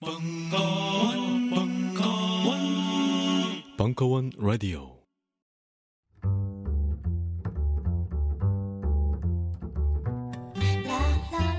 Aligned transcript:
벙커원, 0.00 1.50
벙커원, 1.50 2.60
벙커원 3.76 4.30
라디오. 4.38 4.96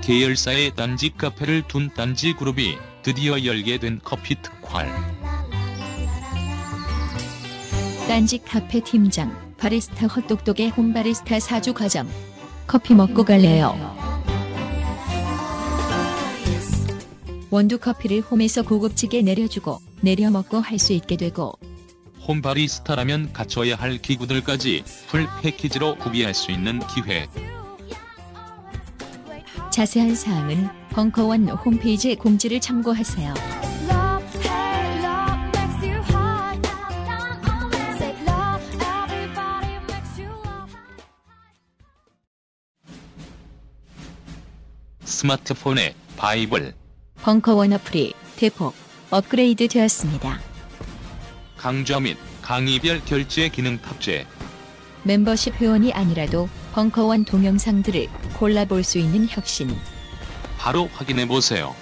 계열사의 0.02 0.74
딴지 0.74 1.10
카페를 1.10 1.68
둔 1.68 1.90
딴지 1.94 2.32
그룹이 2.32 2.78
드디어 3.02 3.44
열게 3.44 3.76
된 3.76 4.00
커피 4.02 4.36
특활. 4.40 4.88
딴지 8.08 8.38
카페 8.38 8.80
팀장, 8.80 9.54
바리스타 9.58 10.06
헛똑똑의 10.06 10.70
홈바리스타 10.70 11.40
사주 11.40 11.74
과정. 11.74 12.08
커피 12.66 12.94
먹고 12.94 13.22
갈래요. 13.22 14.09
원두 17.50 17.78
커피를 17.78 18.20
홈에서 18.20 18.62
고급지게 18.62 19.22
내려주고 19.22 19.80
내려 20.00 20.30
먹고 20.30 20.58
할 20.58 20.78
수 20.78 20.92
있게 20.92 21.16
되고 21.16 21.52
홈바리스타라면 22.26 23.32
갖춰야 23.32 23.74
할 23.76 23.98
기구들까지 23.98 24.84
풀 25.08 25.26
패키지로 25.42 25.96
구비할 25.96 26.32
수 26.32 26.52
있는 26.52 26.78
기회. 26.86 27.26
자세한 29.72 30.14
사항은 30.14 30.68
벙커원 30.90 31.48
홈페이지 31.48 32.14
공지를 32.14 32.60
참고하세요. 32.60 33.34
스마트폰의 45.04 45.94
바이블. 46.16 46.79
벙커원 47.22 47.74
어플이 47.74 48.14
대폭 48.36 48.74
업그레이드 49.10 49.68
되었습니다. 49.68 50.40
강좌 51.58 52.00
및 52.00 52.16
강의별 52.40 53.04
결제 53.04 53.50
기능 53.50 53.76
탑재. 53.78 54.26
멤버십 55.02 55.54
회원이 55.60 55.92
아니라도 55.92 56.48
벙커원 56.72 57.26
동영상들을 57.26 58.08
골라볼 58.38 58.82
수 58.82 58.98
있는 58.98 59.26
혁신. 59.28 59.68
바로 60.56 60.88
확인해 60.94 61.28
보세요. 61.28 61.74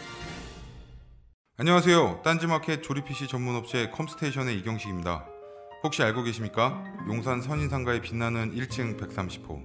안녕하세요. 1.56 2.22
딴지마켓 2.24 2.82
조립 2.82 3.04
PC 3.04 3.28
전문 3.28 3.54
업체 3.54 3.90
컴스테이션의 3.90 4.58
이경식입니다. 4.58 5.24
혹시 5.84 6.02
알고 6.02 6.24
계십니까? 6.24 6.82
용산 7.08 7.42
선인상가에 7.42 8.00
빛나는 8.00 8.56
1층 8.56 8.98
130호. 8.98 9.62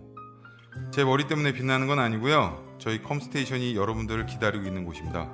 제 0.92 1.04
머리 1.04 1.28
때문에 1.28 1.54
빛나는 1.54 1.88
건 1.88 1.98
아니고요. 1.98 2.78
저희 2.80 3.02
컴스테이션이 3.02 3.76
여러분들을 3.76 4.28
기다리고 4.28 4.66
있는 4.66 4.86
곳입니다. 4.86 5.34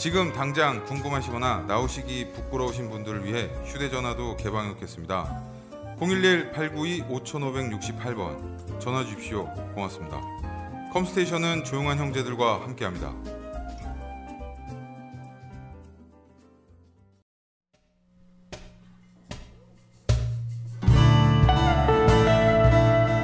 지금 0.00 0.32
당장 0.32 0.84
궁금하시거나 0.86 1.66
나오시기 1.68 2.32
부끄러우신 2.32 2.88
분들을 2.88 3.26
위해 3.26 3.50
휴대전화도 3.66 4.38
개방해 4.38 4.70
놓겠습니다. 4.70 5.44
011-892-5568번 6.00 8.80
전화 8.80 9.04
주십시오. 9.04 9.44
고맙습니다. 9.74 10.22
컴스테이션은 10.94 11.64
조용한 11.64 11.98
형제들과 11.98 12.62
함께합니다. 12.62 13.12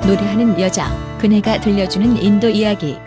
노래하는 0.06 0.60
여자, 0.60 1.16
그네가 1.16 1.62
들려주는 1.62 2.18
인도 2.18 2.50
이야기. 2.50 2.98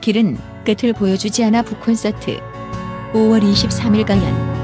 길은 0.00 0.38
끝을 0.64 0.92
보여주지 0.92 1.44
않아 1.44 1.62
북콘서트. 1.62 2.55
5월 3.12 3.40
23일 3.40 4.04
강연. 4.04 4.55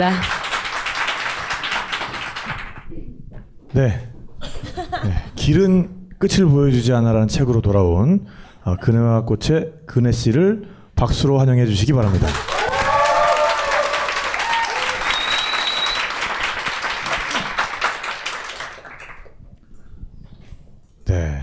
감사합니다. 0.00 0.10
네. 3.72 4.08
네. 5.04 5.24
길은 5.36 6.08
끝을 6.18 6.46
보여주지 6.46 6.92
않아라는 6.94 7.28
책으로 7.28 7.60
돌아온 7.60 8.26
어, 8.64 8.76
그네와 8.76 9.24
꽃의 9.24 9.72
그네 9.86 10.12
씨를 10.12 10.68
박수로 10.96 11.38
환영해 11.38 11.66
주시기 11.66 11.92
바랍니다. 11.92 12.26
네. 21.04 21.40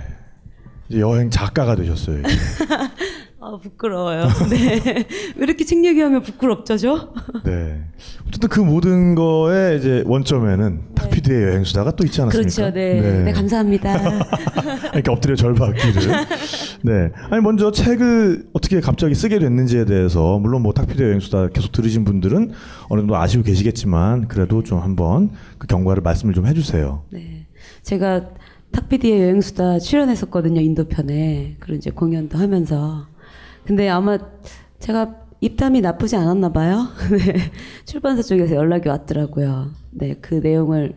여행 0.91 1.29
작가가 1.29 1.75
되셨어요. 1.75 2.23
아 3.39 3.57
부끄러워요. 3.61 4.27
네. 4.49 4.81
왜 5.35 5.43
이렇게 5.43 5.63
책 5.63 5.85
얘기하면 5.85 6.21
부끄럽죠, 6.21 6.77
저? 6.77 7.13
네. 7.43 7.85
어쨌든 8.37 8.49
그 8.49 8.59
모든 8.59 9.15
거에 9.15 9.77
이제 9.77 10.03
원점에는 10.05 10.93
탁피디의 10.93 11.43
여행 11.43 11.63
수다가 11.63 11.91
또 11.91 12.05
있지 12.05 12.21
않았습니까? 12.21 12.55
그렇죠. 12.55 12.73
네. 12.73 13.23
네, 13.23 13.31
감사합니다. 13.31 13.97
이렇게 14.93 15.11
엎드려 15.11 15.35
절받기를. 15.35 16.11
네. 16.83 17.11
아니 17.31 17.41
먼저 17.41 17.71
책을 17.71 18.49
어떻게 18.53 18.79
갑자기 18.79 19.15
쓰게 19.15 19.39
됐는지에 19.39 19.85
대해서 19.85 20.37
물론 20.37 20.61
뭐 20.61 20.71
탁피디 20.71 21.01
여행 21.01 21.19
수다 21.19 21.49
계속 21.49 21.71
들으신 21.71 22.05
분들은 22.05 22.51
어느 22.89 22.99
정도 22.99 23.15
아시고 23.15 23.43
계시겠지만 23.43 24.27
그래도 24.27 24.61
좀 24.61 24.79
한번 24.79 25.31
그 25.57 25.65
경과를 25.65 26.03
말씀을 26.03 26.35
좀 26.35 26.45
해주세요. 26.45 27.05
네. 27.09 27.47
제가 27.81 28.29
탁피디의 28.71 29.19
여행 29.19 29.41
수다 29.41 29.79
출연했었거든요, 29.79 30.61
인도 30.61 30.87
편에. 30.87 31.55
그리고 31.59 31.77
이제 31.77 31.89
공연도 31.89 32.37
하면서. 32.37 33.07
근데 33.65 33.89
아마 33.89 34.19
제가 34.79 35.26
입담이 35.41 35.81
나쁘지 35.81 36.15
않았나 36.15 36.51
봐요. 36.51 36.87
네. 37.11 37.51
출판사 37.85 38.21
쪽에서 38.23 38.55
연락이 38.55 38.89
왔더라고요. 38.89 39.71
네, 39.91 40.15
그 40.21 40.35
내용을 40.35 40.95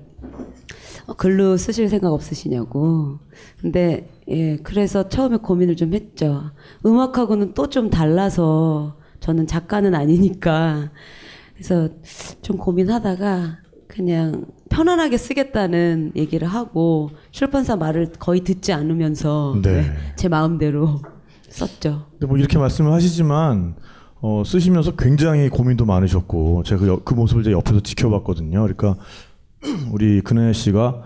어, 1.06 1.14
글로 1.14 1.56
쓰실 1.56 1.88
생각 1.88 2.12
없으시냐고. 2.12 3.18
근데 3.60 4.10
예, 4.28 4.56
그래서 4.58 5.08
처음에 5.08 5.38
고민을 5.38 5.76
좀 5.76 5.92
했죠. 5.94 6.50
음악하고는 6.86 7.54
또 7.54 7.66
좀 7.66 7.90
달라서 7.90 8.96
저는 9.20 9.46
작가는 9.46 9.94
아니니까. 9.94 10.90
그래서 11.54 11.88
좀 12.40 12.56
고민하다가 12.56 13.58
그냥 13.86 14.46
편안하게 14.70 15.18
쓰겠다는 15.18 16.12
얘기를 16.16 16.48
하고 16.48 17.10
출판사 17.32 17.76
말을 17.76 18.12
거의 18.18 18.40
듣지 18.40 18.72
않으면서 18.72 19.58
네. 19.62 19.82
네, 19.82 19.96
제 20.16 20.28
마음대로 20.28 21.00
썼죠. 21.50 22.06
근데 22.12 22.26
뭐 22.26 22.38
이렇게 22.38 22.56
말씀을 22.56 22.92
하시지만 22.92 23.74
어, 24.22 24.42
쓰시면서 24.44 24.96
굉장히 24.96 25.48
고민도 25.48 25.84
많으셨고 25.86 26.62
제가 26.64 26.80
그, 26.82 26.88
여- 26.88 27.00
그 27.04 27.14
모습을 27.14 27.42
이제 27.42 27.52
옆에서 27.52 27.80
지켜봤거든요. 27.80 28.60
그러니까 28.62 28.96
우리 29.92 30.20
근혜 30.20 30.52
씨가 30.52 31.02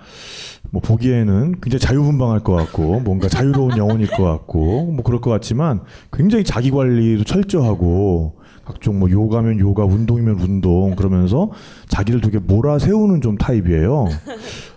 뭐 0.71 0.81
보기에는 0.83 1.61
굉장히 1.61 1.81
자유분방할 1.81 2.41
것 2.41 2.53
같고 2.55 3.01
뭔가 3.01 3.29
자유로운 3.29 3.77
영혼일 3.77 4.09
것 4.09 4.23
같고 4.25 4.87
뭐 4.93 5.05
그럴 5.05 5.21
것 5.21 5.31
같지만 5.31 5.83
굉장히 6.13 6.43
자기 6.45 6.71
관리도 6.71 7.25
철저하고 7.25 8.41
각종 8.65 8.99
뭐 8.99 9.11
요가면 9.11 9.61
요가 9.61 9.85
운동이면 9.85 10.41
운동 10.41 10.97
그러면서 10.97 11.51
자기를 11.89 12.21
되게 12.23 12.39
몰아세우는 12.39 13.21
좀 13.21 13.37
타입이에요. 13.37 14.07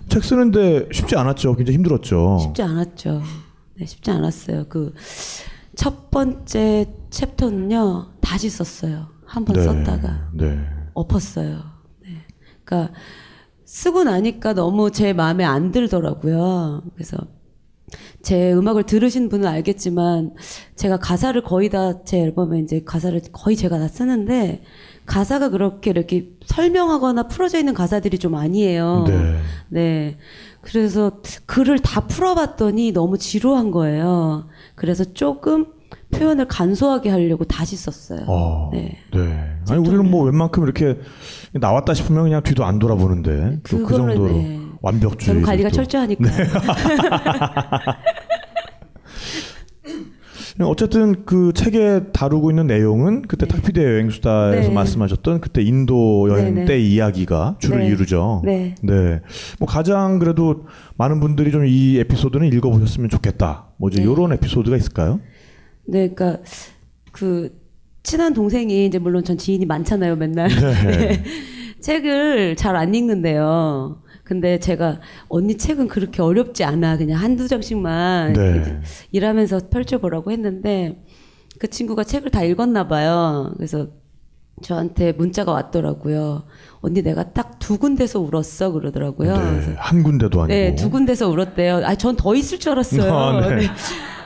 책 0.09 0.23
쓰는데 0.23 0.89
쉽지 0.91 1.15
않았죠. 1.15 1.55
굉장히 1.55 1.77
힘들었죠. 1.77 2.37
쉽지 2.41 2.61
않았죠. 2.63 3.21
네, 3.79 3.85
쉽지 3.85 4.11
않았어요. 4.11 4.65
그 4.67 4.93
첫 5.77 6.09
번째 6.11 6.91
챕터는요 7.11 8.13
다시 8.19 8.49
썼어요. 8.49 9.07
한번 9.25 9.55
네, 9.55 9.63
썼다가 9.63 10.29
네. 10.33 10.59
엎었어요. 10.95 11.61
네. 12.01 12.25
그러니까 12.63 12.93
쓰고 13.63 14.03
나니까 14.03 14.53
너무 14.53 14.91
제 14.91 15.13
마음에 15.13 15.43
안 15.45 15.71
들더라고요. 15.71 16.81
그래서 16.95 17.17
제 18.23 18.51
음악을 18.53 18.83
들으신 18.83 19.29
분은 19.29 19.47
알겠지만 19.47 20.33
제가 20.75 20.97
가사를 20.97 21.41
거의 21.43 21.69
다 21.69 22.03
제 22.03 22.19
앨범에 22.21 22.59
이제 22.59 22.81
가사를 22.83 23.21
거의 23.31 23.55
제가 23.55 23.77
다 23.77 23.87
쓰는데 23.87 24.63
가사가 25.05 25.49
그렇게 25.49 25.91
이렇게 25.91 26.31
설명하거나 26.45 27.27
풀어져 27.27 27.59
있는 27.59 27.73
가사들이 27.73 28.17
좀 28.17 28.35
아니에요. 28.35 29.05
네. 29.07 29.39
네. 29.69 30.17
그래서 30.67 31.13
글을 31.45 31.79
다 31.79 32.01
풀어봤더니 32.01 32.91
너무 32.91 33.17
지루한 33.17 33.71
거예요. 33.71 34.49
그래서 34.75 35.05
조금 35.13 35.67
표현을 36.11 36.45
간소하게 36.49 37.09
하려고 37.09 37.45
다시 37.45 37.77
썼어요. 37.77 38.25
어, 38.27 38.69
네. 38.73 38.97
네. 39.13 39.55
아니 39.69 39.79
우리는 39.79 40.11
뭐 40.11 40.25
웬만큼 40.25 40.63
이렇게 40.63 40.99
나왔다 41.53 41.93
싶으면 41.93 42.23
그냥 42.23 42.43
뒤도 42.43 42.65
안 42.65 42.79
돌아보는데 42.79 43.61
또그 43.63 43.95
정도로 43.95 44.27
네. 44.27 44.59
완벽주의. 44.81 45.27
저는 45.27 45.41
관리가 45.43 45.69
철저하니까. 45.69 46.25
어쨌든 50.65 51.23
그 51.25 51.51
책에 51.53 52.05
다루고 52.13 52.49
있는 52.51 52.65
내용은 52.67 53.21
그때 53.23 53.45
탁피디의 53.47 53.85
여행수다에서 53.85 54.69
네. 54.69 54.73
말씀하셨던 54.73 55.41
그때 55.41 55.61
인도 55.61 56.27
여행 56.29 56.55
네, 56.55 56.61
네. 56.61 56.65
때 56.65 56.79
이야기가 56.79 57.57
주를 57.59 57.79
네. 57.79 57.87
이루죠. 57.87 58.41
네. 58.43 58.73
네. 58.81 59.21
뭐 59.59 59.67
가장 59.67 60.17
그래도 60.19 60.65
많은 60.97 61.19
분들이 61.19 61.51
좀 61.51 61.65
이 61.67 61.99
에피소드는 61.99 62.47
읽어보셨으면 62.53 63.09
좋겠다. 63.09 63.67
뭐 63.77 63.89
이제 63.89 64.01
네. 64.03 64.09
이런 64.11 64.31
에피소드가 64.33 64.77
있을까요? 64.77 65.19
네, 65.85 66.09
그러니까 66.09 66.41
그 67.11 67.51
친한 68.03 68.33
동생이 68.33 68.85
이제 68.85 68.99
물론 68.99 69.23
전 69.23 69.37
지인이 69.37 69.65
많잖아요, 69.65 70.15
맨날. 70.15 70.47
네. 70.49 70.85
네. 70.97 71.23
책을 71.81 72.55
잘 72.55 72.75
안 72.75 72.95
읽는데요. 72.95 74.01
근데 74.27 74.59
제가 74.59 74.99
언니 75.29 75.55
책은 75.57 75.87
그렇게 75.87 76.21
어렵지 76.21 76.65
않아. 76.65 76.97
그냥 76.97 77.21
한두 77.21 77.47
장씩만 77.47 78.33
네. 78.33 78.81
일하면서 79.13 79.69
펼쳐보라고 79.69 80.31
했는데 80.33 81.01
그 81.59 81.69
친구가 81.69 82.03
책을 82.03 82.29
다 82.29 82.43
읽었나 82.43 82.89
봐요. 82.89 83.53
그래서 83.55 83.87
저한테 84.61 85.13
문자가 85.13 85.53
왔더라고요. 85.53 86.43
언니 86.81 87.01
내가 87.01 87.31
딱 87.31 87.57
두 87.59 87.77
군데서 87.77 88.19
울었어 88.21 88.71
그러더라고요. 88.71 89.33
그래서 89.33 89.69
네. 89.71 89.75
한 89.77 90.03
군데도 90.03 90.41
아니고. 90.41 90.53
네, 90.53 90.75
두 90.75 90.89
군데서 90.89 91.27
울었대요. 91.29 91.81
아, 91.85 91.95
전 91.95 92.15
더 92.17 92.33
있을 92.35 92.59
줄 92.59 92.71
알았어요. 92.73 93.13
아, 93.13 93.41
네. 93.49 93.55
네. 93.55 93.67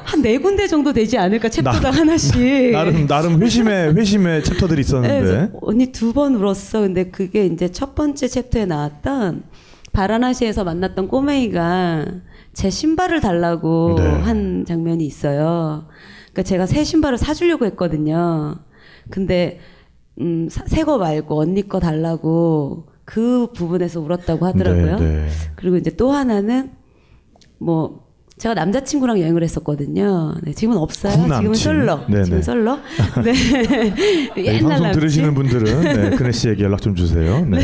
한네 0.04 0.38
군데 0.40 0.68
정도 0.68 0.94
되지 0.94 1.18
않을까 1.20 1.50
챕터당 1.50 1.94
하나씩. 1.94 2.36
나름 2.74 3.06
나름 3.08 3.42
회심의 3.42 3.96
회심의 3.96 4.44
챕터들이 4.44 4.76
네, 4.76 4.82
있었는데. 4.82 5.20
그래서 5.22 5.50
언니 5.62 5.92
두 5.92 6.14
번 6.14 6.36
울었어. 6.36 6.82
근데 6.82 7.06
그게 7.12 7.46
이제 7.46 7.70
첫 7.70 7.94
번째 7.96 8.28
챕터에 8.28 8.66
나왔던 8.66 9.44
바라나시에서 9.94 10.64
만났던 10.64 11.08
꼬맹이가 11.08 12.06
제 12.54 12.70
신발을 12.70 13.22
달라고 13.22 13.96
네. 13.98 14.04
한 14.22 14.66
장면이 14.66 15.06
있어요. 15.06 15.88
그러니까 16.32 16.44
제가 16.44 16.66
새 16.66 16.84
신발을 16.84 17.18
사주려고 17.18 17.66
했거든요. 17.66 18.56
근데 19.10 19.60
음, 20.20 20.48
새 20.50 20.84
거 20.84 20.98
말고 20.98 21.40
언니 21.40 21.68
거 21.68 21.80
달라고 21.80 22.88
그 23.06 23.48
부분에서 23.54 24.00
울었다고 24.02 24.46
하더라고요. 24.46 24.96
네, 24.98 25.06
네. 25.06 25.28
그리고 25.56 25.78
이제 25.78 25.90
또 25.92 26.12
하나는 26.12 26.72
뭐 27.58 28.10
제가 28.38 28.54
남자친구랑 28.56 29.20
여행을 29.20 29.44
했었거든요. 29.44 30.36
네, 30.44 30.54
지금은 30.54 30.78
없어요. 30.78 31.14
지금은 31.14 31.54
솔로. 31.54 32.08
네네. 32.08 32.24
지금 32.24 32.42
솔로. 32.42 32.78
네. 33.24 33.34
네, 33.34 33.94
이 34.42 34.46
옛날 34.46 34.62
방송 34.62 34.84
남친. 34.84 34.92
들으시는 35.00 35.34
분들은 35.36 35.82
네, 35.84 36.10
그네 36.16 36.32
씨에게 36.32 36.64
연락 36.64 36.82
좀 36.82 36.96
주세요. 36.96 37.46
네. 37.46 37.60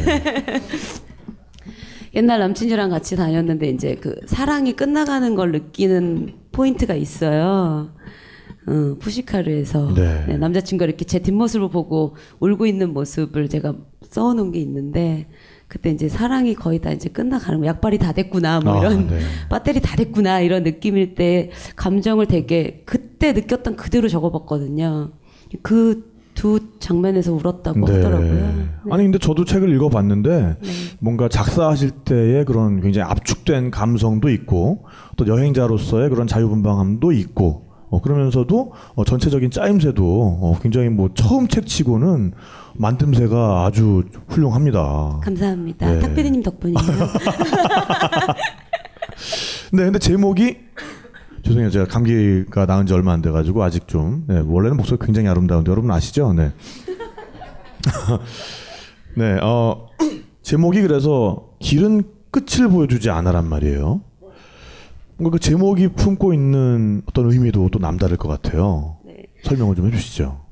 옛날 2.14 2.40
남친이랑 2.40 2.90
같이 2.90 3.16
다녔는데 3.16 3.70
이제 3.70 3.96
그 3.96 4.16
사랑이 4.26 4.74
끝나가는 4.74 5.36
걸 5.36 5.52
느끼는 5.52 6.34
포인트가 6.52 6.96
있어요. 6.96 7.92
어, 8.68 8.96
푸시카르에서 9.00 9.94
네. 9.94 10.26
네, 10.28 10.38
남자친구가 10.38 10.86
이렇게 10.86 11.06
제 11.06 11.20
뒷모습을 11.20 11.70
보고 11.70 12.18
울고 12.40 12.66
있는 12.66 12.94
모습을 12.94 13.48
제가 13.48 13.76
써놓은 14.10 14.52
게 14.52 14.60
있는데 14.60 15.28
그때 15.70 15.90
이제 15.90 16.10
사랑이 16.10 16.54
거의 16.54 16.80
다 16.80 16.92
이제 16.92 17.10
끝나가는 17.10 17.60
거 17.60 17.66
약발이 17.66 17.98
다 17.98 18.12
됐구나 18.12 18.60
뭐 18.60 18.74
아, 18.74 18.80
이런 18.80 19.08
네. 19.08 19.20
배터리 19.50 19.82
다 19.82 19.96
됐구나 19.96 20.42
이런 20.42 20.64
느낌일 20.64 21.16
때 21.16 21.52
감정을 21.78 22.26
되게 22.26 22.84
그때 22.86 23.32
느꼈던 23.32 23.78
그대로 23.78 24.10
적어봤거든요. 24.10 25.12
그 25.62 26.17
두 26.38 26.60
장면에서 26.80 27.34
울었다고 27.34 27.88
하더라고요. 27.88 28.32
네. 28.32 28.70
아니 28.92 29.04
근데 29.04 29.18
저도 29.18 29.44
책을 29.44 29.74
읽어봤는데 29.74 30.58
뭔가 31.00 31.28
작사하실 31.28 31.90
때의 32.06 32.46
그런 32.46 32.80
굉장히 32.80 33.10
압축된 33.10 33.72
감성도 33.72 34.30
있고 34.30 34.86
또 35.16 35.26
여행자로서의 35.26 36.10
그런 36.10 36.28
자유분방함도 36.28 37.12
있고 37.12 37.66
어, 37.90 38.02
그러면서도 38.02 38.72
어, 38.94 39.04
전체적인 39.04 39.50
짜임새도 39.50 40.04
어, 40.42 40.60
굉장히 40.62 40.90
뭐 40.90 41.10
처음 41.16 41.48
책치고는 41.48 42.34
만듦새가 42.80 43.66
아주 43.66 44.04
훌륭합니다. 44.28 45.20
감사합니다. 45.24 45.92
네. 45.92 46.00
탁피디님 46.00 46.44
덕분이에요. 46.44 46.78
네, 49.74 49.84
근데 49.86 49.98
제목이 49.98 50.58
죄송해요. 51.48 51.70
제가 51.70 51.86
감기가 51.86 52.66
나은 52.66 52.86
지 52.88 52.94
얼마 52.94 53.14
안 53.14 53.22
돼가지고 53.22 53.64
아직 53.64 53.88
좀 53.88 54.26
네, 54.28 54.44
원래는 54.46 54.76
목소리 54.76 55.00
굉장히 55.00 55.30
아름다운데 55.30 55.72
여러분 55.72 55.90
아시죠? 55.92 56.34
네. 56.34 56.52
네, 59.16 59.40
어, 59.42 59.88
제목이 60.42 60.82
그래서 60.82 61.52
길은 61.60 62.04
끝을 62.32 62.68
보여주지 62.68 63.10
않아란 63.10 63.48
말이에요. 63.48 64.02
뭔가 65.16 65.36
그 65.36 65.40
제목이 65.40 65.88
품고 65.90 66.34
있는 66.34 67.02
어떤 67.08 67.32
의미도 67.32 67.70
또 67.72 67.80
남다를 67.80 68.18
것 68.18 68.28
같아요. 68.28 68.98
네. 69.06 69.24
설명을 69.44 69.76
좀 69.76 69.88
해주시죠. 69.88 70.47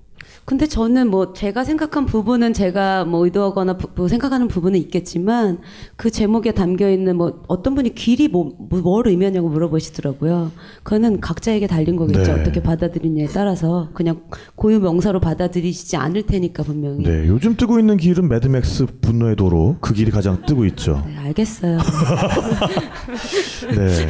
근데 0.45 0.67
저는 0.67 1.09
뭐 1.09 1.33
제가 1.33 1.63
생각한 1.63 2.05
부분은 2.05 2.53
제가 2.53 3.03
뭐 3.03 3.25
의도하거나 3.25 3.77
부- 3.77 3.89
뭐 3.95 4.07
생각하는 4.07 4.47
부분은 4.47 4.77
있겠지만 4.79 5.57
그 5.95 6.11
제목에 6.11 6.51
담겨 6.51 6.87
있는 6.91 7.15
뭐 7.17 7.41
어떤 7.47 7.73
분이 7.73 7.95
길이 7.95 8.27
뭐, 8.27 8.55
뭐- 8.59 8.79
뭘 8.81 9.07
의미하냐고 9.07 9.49
물어보시더라고요. 9.49 10.51
그거는 10.83 11.19
각자에게 11.19 11.65
달린 11.65 11.95
거겠죠. 11.95 12.21
네. 12.21 12.41
어떻게 12.41 12.61
받아들이냐에 12.61 13.25
따라서 13.33 13.89
그냥 13.95 14.21
고유 14.55 14.79
명사로 14.79 15.19
받아들이시지 15.19 15.97
않을 15.97 16.27
테니까 16.27 16.61
분명히. 16.61 17.03
네, 17.03 17.27
요즘 17.27 17.55
뜨고 17.57 17.79
있는 17.79 17.97
길은 17.97 18.27
매드맥스 18.29 18.85
분노의 19.01 19.37
도로 19.37 19.77
그 19.81 19.95
길이 19.95 20.11
가장 20.11 20.43
뜨고 20.45 20.65
있죠. 20.65 21.03
네, 21.07 21.17
알겠어요. 21.17 21.79
네, 23.75 24.07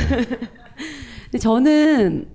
근데 1.32 1.38
저는 1.40 2.28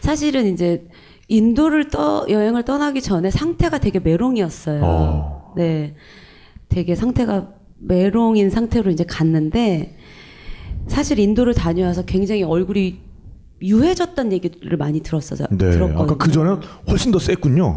사실은 0.00 0.52
이제 0.52 0.84
인도를 1.28 1.88
떠 1.88 2.26
여행을 2.28 2.64
떠나기 2.64 3.00
전에 3.00 3.30
상태가 3.30 3.78
되게 3.78 3.98
메롱이었어요. 4.00 4.80
어. 4.82 5.54
네, 5.56 5.94
되게 6.68 6.94
상태가 6.94 7.48
메롱인 7.78 8.50
상태로 8.50 8.90
이제 8.90 9.04
갔는데 9.04 9.96
사실 10.86 11.18
인도를 11.18 11.54
다녀와서 11.54 12.04
굉장히 12.04 12.42
얼굴이 12.42 12.98
유해졌다는 13.62 14.32
얘기를 14.32 14.76
많이 14.76 15.00
들었어요. 15.00 15.46
네. 15.50 15.70
들었거든요. 15.70 16.02
아까 16.02 16.16
그 16.16 16.30
전에 16.30 16.60
훨씬 16.88 17.12
더 17.12 17.18
셌군요. 17.18 17.76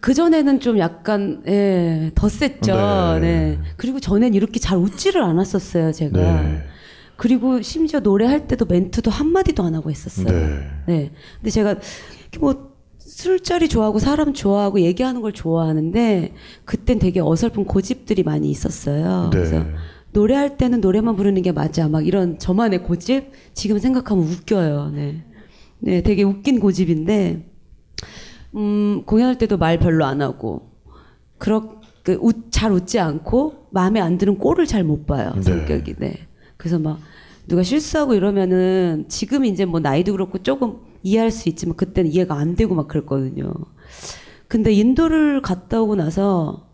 그 0.00 0.12
전에는 0.14 0.60
좀 0.60 0.78
약간 0.78 1.42
예, 1.48 2.10
더 2.14 2.28
셌죠. 2.28 2.74
네. 2.74 3.20
네. 3.20 3.58
그리고 3.76 4.00
전엔 4.00 4.34
이렇게 4.34 4.60
잘 4.60 4.78
웃지를 4.78 5.22
않았었어요, 5.22 5.92
제가. 5.92 6.20
네. 6.42 6.62
그리고 7.16 7.62
심지어 7.62 8.00
노래할 8.00 8.46
때도 8.46 8.66
멘트도 8.66 9.10
한 9.10 9.28
마디도 9.28 9.62
안 9.62 9.74
하고 9.74 9.90
했었어요. 9.90 10.26
네. 10.26 10.60
네. 10.86 11.10
근데 11.36 11.50
제가 11.50 11.76
뭐 12.38 12.73
술자리 13.14 13.68
좋아하고 13.68 14.00
사람 14.00 14.34
좋아하고 14.34 14.80
얘기하는 14.80 15.20
걸 15.22 15.30
좋아하는데 15.30 16.34
그땐 16.64 16.98
되게 16.98 17.20
어설픈 17.20 17.64
고집들이 17.64 18.24
많이 18.24 18.50
있었어요. 18.50 19.30
네. 19.32 19.38
그래서 19.38 19.64
노래할 20.12 20.56
때는 20.56 20.80
노래만 20.80 21.14
부르는 21.14 21.42
게 21.42 21.52
맞아. 21.52 21.88
막 21.88 22.04
이런 22.04 22.40
저만의 22.40 22.82
고집 22.82 23.30
지금 23.54 23.78
생각하면 23.78 24.24
웃겨요. 24.24 24.90
네. 24.96 25.24
네, 25.78 26.02
되게 26.02 26.24
웃긴 26.24 26.58
고집인데 26.58 27.48
음, 28.56 29.04
공연할 29.06 29.38
때도 29.38 29.58
말 29.58 29.78
별로 29.78 30.04
안 30.04 30.20
하고 30.20 30.72
그렇게 31.38 32.18
웃, 32.20 32.50
잘 32.50 32.72
웃지 32.72 32.98
않고 32.98 33.68
마음에 33.70 34.00
안 34.00 34.18
드는 34.18 34.38
꼴을 34.38 34.66
잘 34.66 34.82
못 34.82 35.06
봐요. 35.06 35.32
네. 35.36 35.42
성격이. 35.42 35.94
네. 36.00 36.14
그래서 36.56 36.80
막 36.80 36.98
누가 37.46 37.62
실수하고 37.62 38.14
이러면은 38.14 39.04
지금 39.08 39.44
이제 39.44 39.64
뭐 39.64 39.80
나이도 39.80 40.12
그렇고 40.12 40.38
조금 40.42 40.78
이해할 41.02 41.30
수 41.30 41.48
있지만 41.48 41.76
그때는 41.76 42.10
이해가 42.10 42.34
안 42.34 42.54
되고 42.56 42.74
막 42.74 42.88
그랬거든요. 42.88 43.52
근데 44.48 44.72
인도를 44.72 45.42
갔다 45.42 45.80
오고 45.82 45.96
나서 45.96 46.68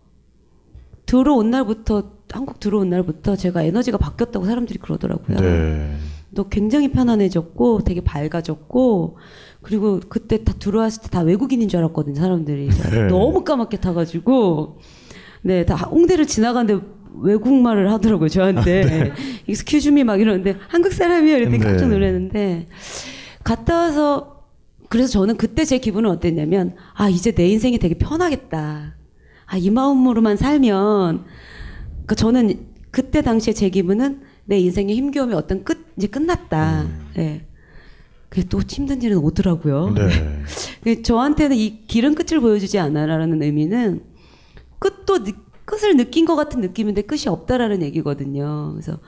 들어온 1.06 1.50
날부터 1.50 2.12
한국 2.30 2.60
들어온 2.60 2.90
날부터 2.90 3.34
제가 3.34 3.62
에너지가 3.62 3.98
바뀌었다고 3.98 4.46
사람들이 4.46 4.78
그러더라고요. 4.78 5.38
네. 5.38 5.96
너 6.32 6.44
굉장히 6.48 6.92
편안해졌고 6.92 7.80
되게 7.82 8.00
밝아졌고 8.02 9.18
그리고 9.62 9.98
그때 10.08 10.44
다 10.44 10.52
들어왔을 10.56 11.02
때 11.02 11.08
다 11.08 11.22
외국인인 11.22 11.68
줄 11.68 11.80
알았거든요 11.80 12.14
사람들이 12.14 12.68
네. 12.68 13.08
너무 13.08 13.42
까맣게 13.42 13.78
타가지고 13.78 14.78
네다 15.42 15.74
홍대를 15.74 16.28
지나가는데 16.28 16.86
외국말을 17.14 17.90
하더라고요 17.92 18.28
저한테 18.28 19.12
익스큐즈미 19.46 20.04
막 20.04 20.20
이러는데 20.20 20.56
한국 20.68 20.92
사람이야 20.92 21.36
이랬더니 21.36 21.58
네. 21.58 21.64
깜짝 21.64 21.88
놀랐는데 21.88 22.66
갔다 23.44 23.76
와서 23.82 24.44
그래서 24.88 25.08
저는 25.08 25.36
그때 25.36 25.64
제 25.64 25.78
기분은 25.78 26.10
어땠냐면 26.10 26.74
아 26.94 27.08
이제 27.08 27.32
내 27.32 27.48
인생이 27.48 27.78
되게 27.78 27.94
편하겠다 27.94 28.94
아 29.46 29.56
이 29.56 29.68
마음으로만 29.70 30.36
살면 30.36 31.24
그러니까 31.92 32.14
저는 32.14 32.66
그때 32.92 33.20
당시에 33.22 33.52
제 33.52 33.68
기분은 33.68 34.20
내 34.44 34.58
인생의 34.58 34.96
힘겨움이 34.96 35.34
어떤 35.34 35.62
끝 35.64 35.86
이제 35.96 36.06
끝났다. 36.08 36.86
예. 37.18 37.42
그게 38.28 38.44
또 38.48 38.60
힘든 38.66 39.02
일은 39.02 39.18
오더라고요. 39.18 39.90
네. 39.94 40.08
그 40.82 41.02
저한테는 41.02 41.56
이 41.56 41.84
길은 41.86 42.14
끝을 42.14 42.40
보여주지 42.40 42.78
않아라는 42.78 43.42
의미는 43.42 44.02
끝도 44.78 45.22
느- 45.24 45.32
끝을 45.70 45.96
느낀 45.96 46.24
것 46.26 46.34
같은 46.36 46.60
느낌인데 46.60 47.02
끝이 47.02 47.22
없다라는 47.28 47.82
얘기거든요. 47.82 48.72
그래서 48.72 48.98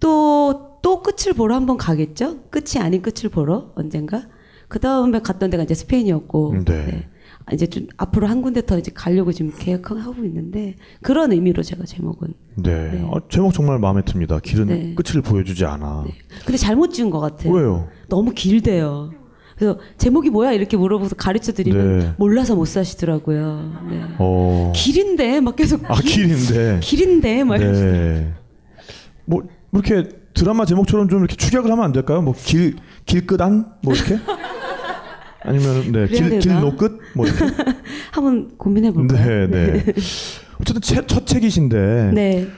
또 0.00 0.74
또 0.84 1.02
끝을 1.02 1.32
보러 1.32 1.54
한번 1.54 1.78
가겠죠? 1.78 2.42
끝이 2.50 2.78
아닌 2.78 3.00
끝을 3.00 3.30
보러 3.30 3.72
언젠가. 3.74 4.28
그 4.68 4.78
다음에 4.78 5.18
갔던 5.18 5.48
데가 5.48 5.62
이제 5.62 5.72
스페인이었고. 5.72 6.56
네. 6.66 7.08
아, 7.46 7.54
이제 7.54 7.66
좀 7.66 7.86
앞으로 7.96 8.26
한 8.26 8.42
군데 8.42 8.64
더 8.66 8.78
이제 8.78 8.90
가려고 8.94 9.32
지금 9.32 9.50
계획하고 9.58 10.24
있는데 10.26 10.76
그런 11.00 11.32
의미로 11.32 11.62
제가 11.62 11.84
제목은. 11.86 12.34
네. 12.56 12.90
네. 12.90 13.02
어, 13.10 13.14
제목 13.30 13.54
정말 13.54 13.78
마음에 13.78 14.02
듭니다. 14.02 14.40
길은 14.40 14.66
네. 14.66 14.94
끝을 14.94 15.22
보여주지 15.22 15.64
않아. 15.64 16.04
근데 16.44 16.58
잘못 16.58 16.88
지은 16.88 17.08
것 17.08 17.20
같아요. 17.20 17.50
왜요? 17.50 17.88
너무 18.10 18.32
길대요. 18.32 19.10
그래서 19.56 19.78
제목이 19.98 20.30
뭐야 20.30 20.52
이렇게 20.52 20.76
물어보서 20.76 21.14
가르쳐 21.16 21.52
드리면 21.52 21.98
네. 21.98 22.12
몰라서 22.18 22.54
못 22.56 22.64
사시더라고요. 22.66 23.72
네. 23.90 24.00
어. 24.18 24.72
길인데 24.74 25.40
막 25.40 25.54
계속 25.56 25.88
아 25.90 25.94
길인데. 25.94 26.80
길인데 26.82 27.44
막. 27.44 27.58
네. 27.58 28.32
뭐 29.24 29.42
이렇게 29.72 30.08
드라마 30.34 30.64
제목처럼 30.64 31.08
좀 31.08 31.20
이렇게 31.20 31.36
축약을 31.36 31.70
하면 31.70 31.84
안 31.84 31.92
될까요? 31.92 32.20
뭐 32.22 32.34
길 32.36 32.76
길끝안 33.06 33.66
뭐 33.82 33.94
이렇게? 33.94 34.18
아니면 35.46 35.92
그래야 35.92 36.06
네길 36.06 36.28
되나? 36.30 36.40
길노끝 36.40 36.98
뭐 37.14 37.26
이렇게? 37.26 37.44
한번 38.10 38.50
고민해 38.56 38.90
볼까요? 38.92 39.46
네, 39.48 39.72
네. 39.72 39.84
어쨌든 40.60 40.80
첫, 40.82 41.06
첫 41.06 41.26
책이신데 41.26 42.10
네. 42.14 42.48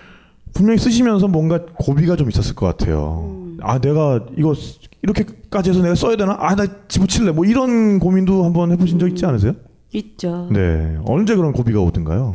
분명히 0.54 0.78
쓰시면서 0.78 1.28
뭔가 1.28 1.66
고비가 1.74 2.16
좀 2.16 2.30
있었을 2.30 2.54
것 2.54 2.66
같아요. 2.66 3.26
음. 3.28 3.45
아 3.68 3.78
내가 3.80 4.25
이거 4.37 4.54
쓰- 4.54 4.78
이렇게까지 5.02 5.70
해서 5.70 5.82
내가 5.82 5.94
써야 5.94 6.16
되나? 6.16 6.37
아 6.38 6.54
나 6.54 6.66
집어칠래. 6.88 7.32
뭐 7.32 7.44
이런 7.44 7.99
고민도 7.99 8.44
한번 8.44 8.70
해보신 8.73 8.99
적 8.99 9.08
있지 9.08 9.26
않으세요? 9.26 9.54
있죠. 9.92 10.49
네. 10.52 10.96
언제 11.06 11.35
그런 11.37 11.52
고비가 11.52 11.80
오든가요? 11.80 12.32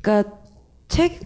그러니까 0.00 0.32
책 0.88 1.20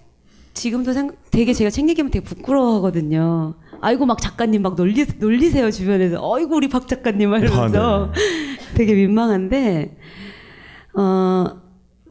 지금도 0.54 0.92
생각 0.92 1.16
되게 1.30 1.52
제가 1.52 1.70
책 1.70 1.88
얘기하면 1.88 2.10
되게 2.10 2.24
부끄러워하거든요. 2.24 3.54
아이고 3.80 4.06
막 4.06 4.20
작가님 4.20 4.62
막 4.62 4.76
놀리 4.76 5.04
놀리세요 5.18 5.70
주변에서. 5.70 6.18
어이구 6.20 6.56
우리 6.56 6.68
박 6.68 6.86
작가님 6.88 7.30
막 7.30 7.38
이러면서 7.42 8.06
아, 8.06 8.12
되게 8.74 8.94
민망한데 8.94 9.96
어 10.94 11.46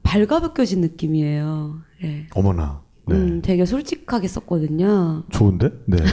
발가벗겨진 0.04 0.82
느낌이에요. 0.82 1.80
예. 2.04 2.28
어머나. 2.36 2.82
네. 3.08 3.16
음, 3.16 3.42
되게 3.42 3.66
솔직하게 3.66 4.28
썼거든요. 4.28 5.24
좋은데? 5.30 5.70
네. 5.86 5.98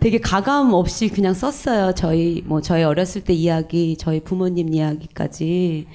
되게 0.00 0.18
가감 0.18 0.72
없이 0.72 1.08
그냥 1.08 1.34
썼어요. 1.34 1.92
저희 1.94 2.42
뭐 2.44 2.60
저희 2.60 2.82
어렸을 2.82 3.22
때 3.22 3.32
이야기, 3.32 3.96
저희 3.96 4.20
부모님 4.20 4.72
이야기까지. 4.74 5.86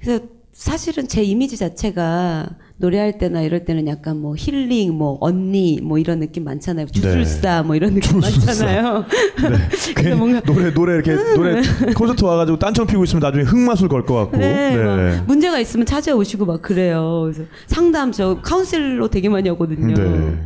그래서 0.00 0.24
사실은 0.52 1.06
제 1.06 1.22
이미지 1.22 1.56
자체가 1.56 2.48
노래할 2.78 3.16
때나 3.16 3.40
이럴 3.40 3.64
때는 3.64 3.86
약간 3.88 4.20
뭐 4.20 4.34
힐링, 4.36 4.92
뭐 4.94 5.16
언니, 5.22 5.80
뭐 5.82 5.98
이런 5.98 6.20
느낌 6.20 6.44
많잖아요. 6.44 6.86
주술사, 6.86 7.62
뭐 7.62 7.74
이런 7.74 7.94
느낌 7.94 8.20
네. 8.20 8.26
주술사. 8.28 8.46
많잖아요. 8.66 9.04
괜히 9.80 9.94
그래서 9.94 10.16
뭔가 10.16 10.40
노래 10.42 10.74
노래 10.74 10.94
이렇게 10.94 11.14
노래 11.34 11.62
콘서트 11.94 12.22
와가지고 12.24 12.58
딴청 12.58 12.86
피고 12.86 13.04
있으면 13.04 13.20
나중에 13.20 13.44
흑마술 13.44 13.88
걸 13.88 14.04
것 14.04 14.14
같고. 14.14 14.36
네, 14.36 14.76
막 14.76 15.26
문제가 15.26 15.58
있으면 15.58 15.86
찾아오시고 15.86 16.44
막 16.44 16.60
그래요. 16.60 17.22
그래서 17.32 17.48
상담 17.66 18.12
저 18.12 18.40
카운셀러 18.42 19.08
되게 19.08 19.28
많이 19.30 19.48
하거든요. 19.48 19.94
네. 19.94 20.38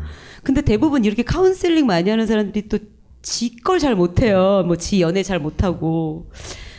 근데 0.45 0.61
대부분 0.63 1.05
이렇게 1.05 1.23
카운셀링 1.25 1.85
많이 1.87 2.09
하는 2.11 2.27
사람들이 2.27 2.69
또 2.69 2.79
지 3.23 3.51
걸 3.63 3.79
잘 3.81 3.95
못해요. 3.97 4.63
뭐 4.67 4.77
지 4.77 5.03
연애 5.03 5.23
잘 5.23 5.39
못하고. 5.41 6.31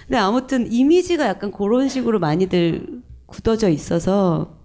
근데 0.07 0.17
아무튼 0.17 0.71
이미지가 0.71 1.27
약간 1.27 1.51
그런 1.51 1.87
식으로 1.87 2.17
많이들 2.19 2.83
굳어져 3.27 3.69
있어서 3.69 4.57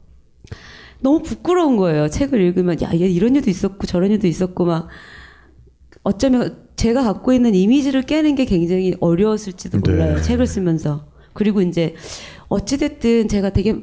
너무 1.00 1.22
부끄러운 1.22 1.76
거예요. 1.76 2.08
책을 2.08 2.40
읽으면 2.40 2.80
야, 2.82 2.90
얘 2.94 3.06
이런 3.08 3.34
일도 3.36 3.50
있었고 3.50 3.86
저런 3.86 4.10
일도 4.10 4.26
있었고 4.26 4.64
막 4.64 4.88
어쩌면 6.02 6.66
제가 6.76 7.02
갖고 7.02 7.32
있는 7.32 7.54
이미지를 7.54 8.02
깨는 8.02 8.34
게 8.34 8.44
굉장히 8.44 8.94
어려웠을지도 9.00 9.80
네. 9.80 9.90
몰라요. 9.90 10.22
책을 10.22 10.46
쓰면서. 10.46 11.06
그리고 11.32 11.60
이제 11.60 11.94
어찌 12.48 12.78
됐든 12.78 13.28
제가 13.28 13.50
되게 13.50 13.76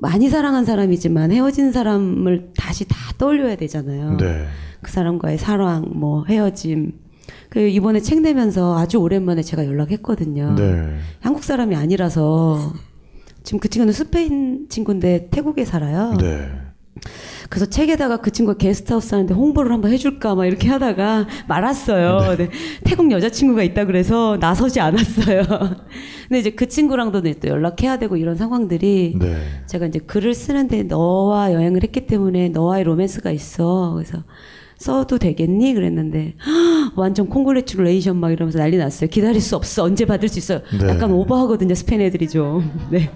많이 0.00 0.28
사랑한 0.28 0.64
사람이지만 0.64 1.32
헤어진 1.32 1.72
사람을 1.72 2.50
다시 2.56 2.86
다 2.86 2.96
떠올려야 3.18 3.56
되잖아요. 3.56 4.16
네. 4.16 4.46
그 4.82 4.90
사람과의 4.90 5.38
사랑, 5.38 5.90
뭐 5.94 6.24
헤어짐. 6.24 6.92
그 7.48 7.60
이번에 7.60 8.00
책 8.00 8.20
내면서 8.20 8.78
아주 8.78 8.98
오랜만에 8.98 9.42
제가 9.42 9.66
연락했거든요. 9.66 10.54
네. 10.56 10.98
한국 11.20 11.44
사람이 11.44 11.74
아니라서 11.74 12.72
지금 13.42 13.60
그 13.60 13.68
친구는 13.68 13.92
스페인 13.92 14.68
친구인데 14.68 15.28
태국에 15.30 15.64
살아요. 15.64 16.16
네. 16.20 16.48
그래서 17.48 17.66
책에다가 17.66 18.18
그 18.18 18.30
친구가 18.30 18.58
게스트하우스 18.58 19.14
하는데 19.14 19.32
홍보를 19.32 19.72
한번 19.72 19.92
해줄까 19.92 20.34
막 20.34 20.46
이렇게 20.46 20.68
하다가 20.68 21.26
말았어요. 21.46 22.36
네. 22.36 22.50
태국 22.84 23.10
여자친구가 23.10 23.62
있다 23.62 23.86
그래서 23.86 24.36
나서지 24.38 24.80
않았어요. 24.80 25.42
근데 26.28 26.40
이제 26.40 26.50
그 26.50 26.68
친구랑도 26.68 27.22
또 27.22 27.48
연락해야 27.48 27.98
되고 27.98 28.16
이런 28.16 28.36
상황들이 28.36 29.16
네. 29.18 29.36
제가 29.66 29.86
이제 29.86 29.98
글을 29.98 30.34
쓰는데 30.34 30.82
너와 30.84 31.52
여행을 31.52 31.82
했기 31.82 32.06
때문에 32.06 32.50
너와의 32.50 32.84
로맨스가 32.84 33.30
있어. 33.30 33.92
그래서 33.94 34.24
써도 34.78 35.18
되겠니? 35.18 35.74
그랬는데 35.74 36.34
"헉, 36.46 36.92
완전 36.96 37.28
congratulation 37.28 38.16
막 38.16 38.30
이러면서 38.32 38.58
난리 38.58 38.76
났어요. 38.78 39.10
기다릴 39.10 39.40
수 39.40 39.56
없어. 39.56 39.82
언제 39.84 40.04
받을 40.06 40.28
수 40.28 40.38
있어요. 40.38 40.60
네. 40.80 40.88
약간 40.88 41.10
오버하거든요. 41.10 41.74
스페인 41.74 42.00
애들이 42.00 42.28
좀. 42.28 42.70
네. 42.90 43.10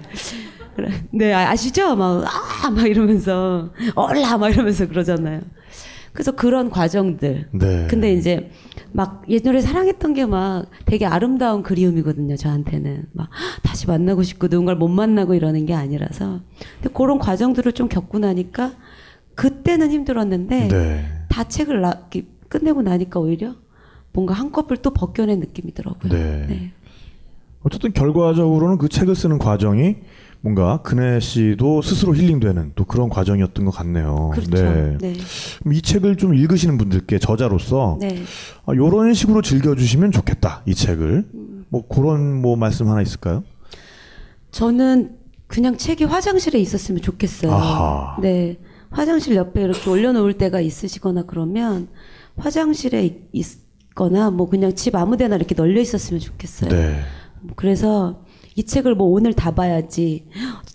네, 1.12 1.33
아- 1.33 1.51
아시죠? 1.51 1.94
막, 1.96 2.25
아! 2.64 2.70
막 2.70 2.87
이러면서, 2.87 3.70
올라! 3.96 4.38
막 4.38 4.48
이러면서 4.51 4.88
그러잖아요. 4.88 5.40
그래서 6.12 6.33
그런 6.33 6.68
과정들. 6.70 7.48
네. 7.53 7.87
근데 7.88 8.12
이제 8.12 8.51
막 8.92 9.22
예전에 9.29 9.61
사랑했던 9.62 10.12
게 10.14 10.27
막 10.27 10.66
되게 10.85 11.07
아름다운 11.07 11.62
그리움이거든요, 11.62 12.37
저한테는. 12.37 13.05
막 13.12 13.29
다시 13.62 13.87
만나고 13.87 14.22
싶고 14.22 14.48
누군가를 14.48 14.79
못 14.79 14.88
만나고 14.88 15.35
이러는 15.35 15.64
게 15.66 15.75
아니라서. 15.75 16.40
근데 16.83 16.92
그런 16.94 17.18
과정들을 17.18 17.72
좀 17.72 17.88
겪고 17.88 18.18
나니까 18.18 18.72
그때는 19.35 19.90
힘들었는데 19.90 20.68
네. 20.68 21.05
다 21.32 21.44
책을 21.44 21.80
나, 21.80 22.06
끝내고 22.50 22.82
나니까 22.82 23.18
오히려 23.18 23.54
뭔가 24.12 24.34
한꺼풀 24.34 24.76
또 24.76 24.90
벗겨낸 24.90 25.40
느낌이더라고요. 25.40 26.12
네. 26.12 26.72
어쨌든 27.62 27.94
결과적으로는 27.94 28.76
그 28.76 28.90
책을 28.90 29.14
쓰는 29.14 29.38
과정이 29.38 29.96
뭔가 30.42 30.82
근혜 30.82 31.20
씨도 31.20 31.80
스스로 31.80 32.14
힐링되는 32.14 32.72
또 32.74 32.84
그런 32.84 33.08
과정이었던 33.08 33.64
것 33.64 33.70
같네요. 33.70 34.32
그렇죠. 34.34 34.50
네. 34.50 34.98
네. 35.00 35.14
그럼 35.60 35.72
이 35.72 35.80
책을 35.80 36.16
좀 36.16 36.34
읽으시는 36.34 36.76
분들께 36.76 37.18
저자로서 37.18 37.96
네. 37.98 38.22
아, 38.66 38.74
이런 38.74 39.14
식으로 39.14 39.40
즐겨주시면 39.40 40.10
좋겠다 40.10 40.62
이 40.66 40.74
책을 40.74 41.24
음. 41.32 41.64
뭐 41.70 41.86
그런 41.88 42.42
뭐 42.42 42.56
말씀 42.56 42.88
하나 42.88 43.00
있을까요? 43.00 43.42
저는 44.50 45.16
그냥 45.46 45.78
책이 45.78 46.04
화장실에 46.04 46.58
있었으면 46.58 47.00
좋겠어요. 47.00 47.52
아하. 47.52 48.18
네. 48.20 48.58
화장실 48.92 49.35
옆에 49.37 49.62
이렇게 49.62 49.88
올려놓을 49.90 50.35
때가 50.35 50.61
있으시거나 50.61 51.24
그러면 51.26 51.88
화장실에 52.37 53.05
있- 53.33 53.62
있거나 53.92 54.31
뭐 54.31 54.48
그냥 54.48 54.74
집 54.74 54.94
아무데나 54.96 55.37
이렇게 55.37 55.55
널려 55.55 55.81
있었으면 55.81 56.18
좋겠어요. 56.20 56.70
네. 56.70 57.00
그래서 57.57 58.24
이 58.55 58.64
책을 58.64 58.94
뭐 58.94 59.07
오늘 59.09 59.33
다 59.35 59.50
봐야지 59.55 60.26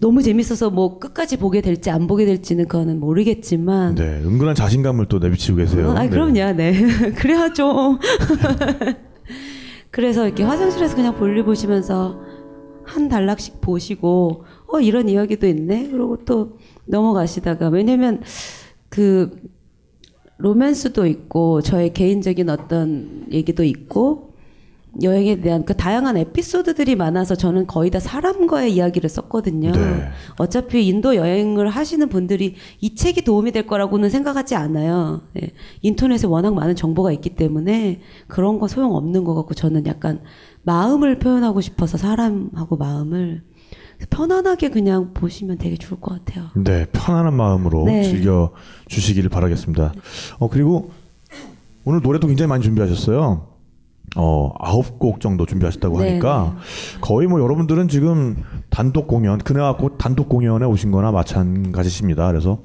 너무 0.01 0.21
재밌어서 0.21 0.69
뭐 0.69 0.99
끝까지 0.99 1.37
보게 1.37 1.61
될지 1.61 1.89
안 1.89 2.05
보게 2.07 2.25
될지는 2.25 2.67
그거는 2.67 2.99
모르겠지만 2.99 3.95
네. 3.95 4.03
은근한 4.23 4.53
자신감을 4.55 5.07
또 5.07 5.17
내비치고 5.19 5.57
계세요. 5.57 5.91
아, 5.91 6.03
네. 6.03 6.09
그럼요. 6.09 6.53
네. 6.57 6.73
그래야 7.17 7.53
죠. 7.53 7.97
그래서 9.91 10.25
이렇게 10.25 10.43
화장실에서 10.43 10.95
그냥 10.95 11.15
볼일 11.15 11.43
보시면서 11.43 12.19
한 12.83 13.09
단락씩 13.09 13.61
보시고 13.61 14.45
어 14.67 14.79
이런 14.79 15.09
이야기도 15.09 15.47
있네. 15.47 15.89
그러고 15.89 16.17
또 16.25 16.57
넘어가시다가 16.87 17.69
왜냐면 17.69 18.21
그 18.89 19.31
로맨스도 20.37 21.05
있고 21.07 21.61
저의 21.61 21.93
개인적인 21.93 22.49
어떤 22.49 23.25
얘기도 23.31 23.63
있고 23.63 24.27
여행에 25.03 25.41
대한 25.41 25.63
그 25.63 25.75
다양한 25.75 26.17
에피소드들이 26.17 26.95
많아서 26.95 27.35
저는 27.35 27.67
거의 27.67 27.91
다 27.91 27.99
사람과의 27.99 28.73
이야기를 28.73 29.09
썼거든요. 29.09 29.71
네. 29.71 30.09
어차피 30.37 30.87
인도 30.87 31.15
여행을 31.15 31.69
하시는 31.69 32.09
분들이 32.09 32.55
이 32.81 32.95
책이 32.95 33.23
도움이 33.23 33.51
될 33.51 33.67
거라고는 33.67 34.09
생각하지 34.09 34.55
않아요. 34.55 35.21
예. 35.41 35.51
인터넷에 35.81 36.25
워낙 36.25 36.55
많은 36.55 36.75
정보가 36.75 37.11
있기 37.11 37.35
때문에 37.35 38.01
그런 38.27 38.59
거 38.59 38.67
소용 38.67 38.95
없는 38.95 39.23
것 39.23 39.35
같고 39.35 39.53
저는 39.53 39.85
약간 39.85 40.21
마음을 40.63 41.19
표현하고 41.19 41.61
싶어서 41.61 41.97
사람하고 41.97 42.77
마음을 42.77 43.43
편안하게 44.09 44.69
그냥 44.69 45.13
보시면 45.13 45.57
되게 45.57 45.75
좋을 45.75 45.99
것 45.99 46.25
같아요. 46.25 46.49
네, 46.55 46.85
편안한 46.91 47.33
마음으로 47.33 47.85
네. 47.85 48.03
즐겨 48.03 48.51
주시기를 48.87 49.29
바라겠습니다. 49.29 49.93
어 50.39 50.49
그리고 50.49 50.91
오늘 51.83 52.01
노래도 52.01 52.27
굉장히 52.27 52.49
많이 52.49 52.63
준비하셨어요. 52.63 53.47
어 54.15 54.53
아홉 54.59 54.99
곡 54.99 55.19
정도 55.19 55.45
준비하셨다고 55.45 55.99
네, 56.01 56.09
하니까 56.09 56.55
거의 57.01 57.27
뭐 57.27 57.41
여러분들은 57.41 57.87
지금 57.87 58.43
단독 58.69 59.07
공연 59.07 59.37
그네와 59.37 59.77
곧 59.77 59.97
단독 59.97 60.29
공연에 60.29 60.65
오신거나 60.65 61.11
마찬가지십니다. 61.11 62.27
그래서 62.27 62.59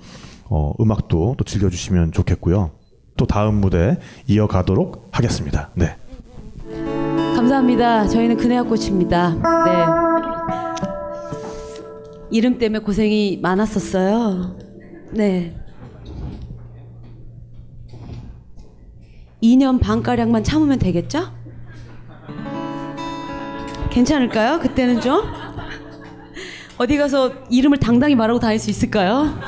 어 0.45 0.73
음악도 0.81 1.35
또 1.39 1.45
즐겨주시면 1.45 2.13
좋겠고요. 2.13 2.71
또 3.17 3.27
다음 3.27 3.57
무대 3.57 3.99
이어가도록 4.27 5.09
하겠습니다. 5.13 5.71
네. 5.75 5.97
감사합니다. 7.35 8.07
저희는 8.09 8.37
그네와 8.37 8.63
꽃입니다. 8.63 9.31
네. 9.35 10.32
이름 12.33 12.57
때문에 12.59 12.83
고생이 12.83 13.39
많았었어요. 13.43 14.57
네. 15.11 15.55
2년 19.43 19.79
반가량만 19.81 20.43
참으면 20.43 20.79
되겠죠? 20.79 21.31
괜찮을까요? 23.91 24.61
그때는 24.61 25.01
좀? 25.03 25.21
어디 26.79 26.97
가서 26.97 27.33
이름을 27.51 27.79
당당히 27.79 28.15
말하고 28.15 28.41
다닐 28.41 28.59
수 28.59 28.71
있을까요? 28.71 29.39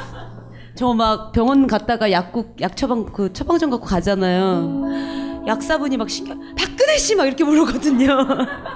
저 0.75 0.93
막 0.93 1.33
병원 1.33 1.67
갔다가 1.69 2.11
약국, 2.11 2.61
약 2.61 2.77
처방, 2.77 3.07
그 3.07 3.33
처방전 3.33 3.71
갖고 3.71 3.87
가잖아요. 3.87 5.45
약사분이 5.47 5.97
막 5.97 6.11
신경, 6.11 6.39
박근혜 6.57 6.99
씨 6.99 7.15
막 7.15 7.27
이렇게 7.27 7.45
부르거든요. 7.45 8.27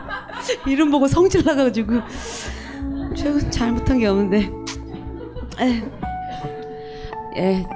이름 0.66 0.90
보고 0.90 1.06
성질 1.08 1.44
나가지고. 1.44 1.94
제가 3.18 3.50
잘못한 3.50 3.98
게 3.98 4.06
없는데. 4.06 4.50
에. 5.60 5.82
예. 7.36 7.66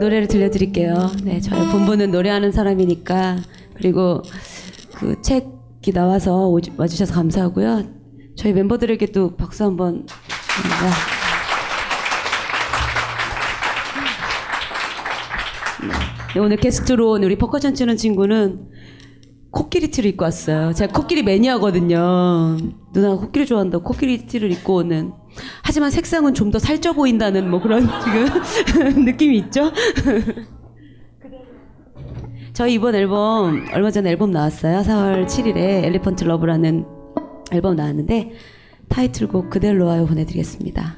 노래를 0.00 0.28
들려드릴게요. 0.28 0.94
네, 1.24 1.40
저희 1.40 1.66
본부는 1.70 2.10
노래하는 2.12 2.52
사람이니까. 2.52 3.38
그리고 3.74 4.22
그 4.94 5.20
책이 5.22 5.92
나와서 5.92 6.48
오주- 6.48 6.78
와주셔서 6.78 7.14
감사하고요. 7.14 7.84
저희 8.36 8.52
멤버들에게도 8.52 9.36
박수 9.36 9.64
한번 9.64 10.06
드립니다. 10.06 10.90
네, 16.34 16.40
오늘 16.40 16.56
게스트로 16.58 17.10
온 17.12 17.24
우리 17.24 17.36
퍼커션 17.36 17.74
치는 17.74 17.96
친구는 17.96 18.68
코끼리 19.50 19.90
티를 19.90 20.10
입고 20.10 20.24
왔어요. 20.24 20.72
제가 20.74 20.92
코끼리 20.92 21.22
매니아거든요. 21.22 22.58
누나가 22.92 23.16
코끼리 23.16 23.46
좋아한다고 23.46 23.84
코끼리 23.84 24.26
티를 24.26 24.50
입고 24.52 24.76
오는. 24.76 25.12
하지만 25.62 25.90
색상은 25.90 26.34
좀 26.34 26.50
더 26.50 26.58
살쪄 26.58 26.92
보인다는 26.92 27.50
뭐 27.50 27.60
그런 27.60 27.88
지금 28.64 29.04
느낌이 29.04 29.38
있죠? 29.38 29.72
저희 32.52 32.74
이번 32.74 32.94
앨범 32.94 33.66
얼마 33.72 33.90
전에 33.90 34.10
앨범 34.10 34.32
나왔어요. 34.32 34.80
4월 34.80 35.26
7일에 35.26 35.84
Elephant 35.84 36.24
Love라는 36.24 36.84
앨범 37.52 37.76
나왔는데 37.76 38.32
타이틀곡 38.88 39.50
그댈 39.50 39.78
놓아요 39.78 40.06
보내드리겠습니다. 40.06 40.96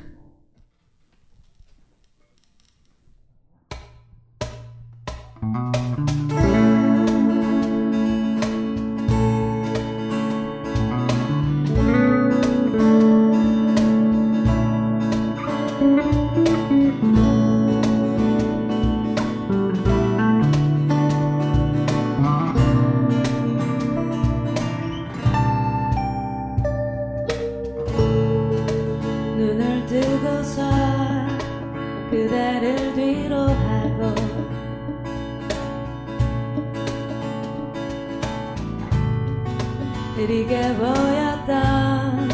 흐리게 40.30 40.76
보였던 40.76 42.28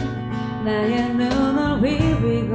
나의 0.67 1.15
눈을 1.15 1.81
비비고. 1.81 2.55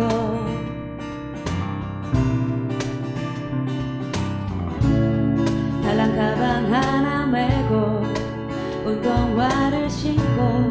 달랑 5.81 6.15
가방 6.15 6.71
하나 6.71 7.25
메고 7.25 8.03
운동화를 8.85 9.89
신고. 9.89 10.69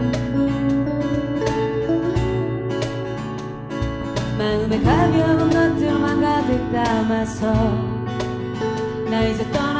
마음에 4.39 4.81
가벼운 4.81 5.51
것들만 5.51 6.23
가득 6.23 6.73
담아서 6.73 7.53
나 9.11 9.25
이제 9.25 9.51
떠나 9.51 9.80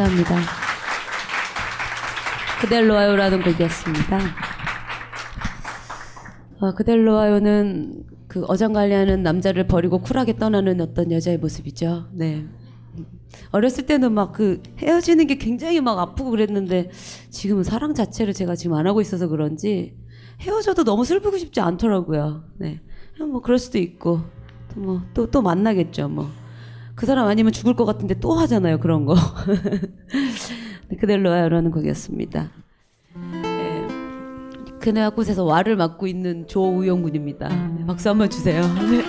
감사합니다. 0.00 0.36
그댈로 2.62 2.94
와요라는 2.94 3.42
곡이었습니다. 3.42 4.18
어, 6.60 6.74
그댈로 6.74 7.14
와요는 7.14 8.04
그 8.26 8.44
어장관리하는 8.44 9.22
남자를 9.22 9.66
버리고 9.66 9.98
쿨하게 9.98 10.36
떠나는 10.36 10.80
어떤 10.80 11.10
여자의 11.12 11.38
모습이죠. 11.38 12.08
네. 12.12 12.46
어렸을 13.50 13.86
때는 13.86 14.12
막 14.12 14.32
그 14.32 14.62
헤어지는 14.78 15.26
게 15.26 15.36
굉장히 15.36 15.80
막 15.80 15.98
아프고 15.98 16.30
그랬는데 16.30 16.90
지금은 17.30 17.64
사랑 17.64 17.94
자체를 17.94 18.32
제가 18.32 18.56
지금 18.56 18.76
안 18.76 18.86
하고 18.86 19.00
있어서 19.00 19.28
그런지 19.28 19.96
헤어져도 20.40 20.84
너무 20.84 21.04
슬프고 21.04 21.36
싶지 21.36 21.60
않더라고요. 21.60 22.44
네. 22.56 22.80
뭐 23.18 23.42
그럴 23.42 23.58
수도 23.58 23.78
있고 23.78 24.20
또뭐또또 24.74 25.42
만나겠죠. 25.42 26.08
뭐. 26.08 26.30
그 27.00 27.06
사람 27.06 27.26
아니면 27.28 27.50
죽을 27.50 27.74
것 27.74 27.86
같은데 27.86 28.12
또 28.20 28.34
하잖아요. 28.34 28.78
그런 28.78 29.06
거. 29.06 29.14
네, 30.90 30.96
그대로 30.98 31.30
와요라는 31.30 31.70
곡이었습니다. 31.70 32.50
네. 33.42 33.88
그네와 34.80 35.08
꽃에서 35.08 35.44
와를 35.44 35.76
맡고 35.76 36.06
있는 36.06 36.46
조우영 36.46 37.00
군입니다. 37.00 37.48
네, 37.48 37.86
박수 37.86 38.10
한번 38.10 38.28
주세요. 38.28 38.60
네. 38.90 39.02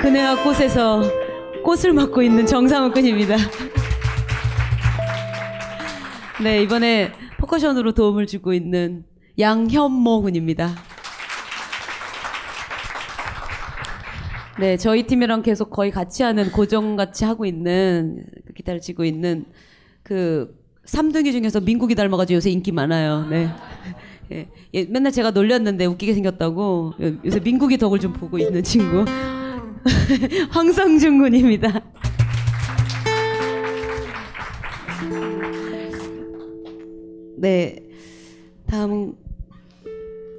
그네와 0.00 0.42
꽃에서 0.42 1.02
꽃을 1.62 1.92
맡고 1.92 2.22
있는 2.22 2.46
정상훈 2.46 2.92
군입니다. 2.92 3.36
네, 6.42 6.62
이번에 6.62 7.12
퍼커션으로 7.36 7.92
도움을 7.92 8.26
주고 8.26 8.54
있는 8.54 9.04
양현모 9.38 10.22
군입니다. 10.22 10.70
네, 14.62 14.76
저희 14.76 15.02
팀이랑 15.08 15.42
계속 15.42 15.70
거의 15.70 15.90
같이 15.90 16.22
하는 16.22 16.52
고정 16.52 16.94
같이 16.94 17.24
하고 17.24 17.44
있는 17.44 18.24
그 18.46 18.52
기타를 18.52 18.80
치고 18.80 19.04
있는 19.04 19.44
그 20.04 20.56
삼둥이 20.84 21.32
중에서 21.32 21.58
민국이 21.60 21.96
닮아가지고 21.96 22.36
요새 22.36 22.50
인기 22.50 22.70
많아요. 22.70 23.26
네. 23.28 23.48
예, 24.30 24.46
예, 24.74 24.84
맨날 24.84 25.10
제가 25.10 25.32
놀렸는데 25.32 25.84
웃기게 25.86 26.14
생겼다고 26.14 26.92
요- 27.02 27.16
요새 27.24 27.40
민국이 27.40 27.76
덕을 27.76 27.98
좀 27.98 28.12
보고 28.12 28.38
있는 28.38 28.62
친구 28.62 29.04
황성준 30.50 31.18
군입니다. 31.18 31.82
네, 37.36 37.76
다음은 38.66 39.16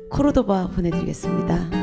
코르도바 0.10 0.68
보내드리겠습니다. 0.70 1.83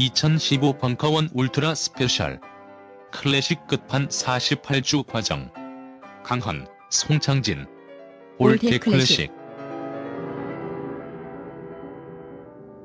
2015 0.00 0.78
벙커원 0.78 1.28
울트라 1.34 1.74
스페셜. 1.74 2.40
클래식 3.12 3.66
끝판 3.66 4.08
48주 4.08 5.06
과정. 5.06 5.50
강헌, 6.24 6.66
송창진. 6.88 7.66
old 8.38 8.64
old 8.64 8.78
클래식. 8.78 9.30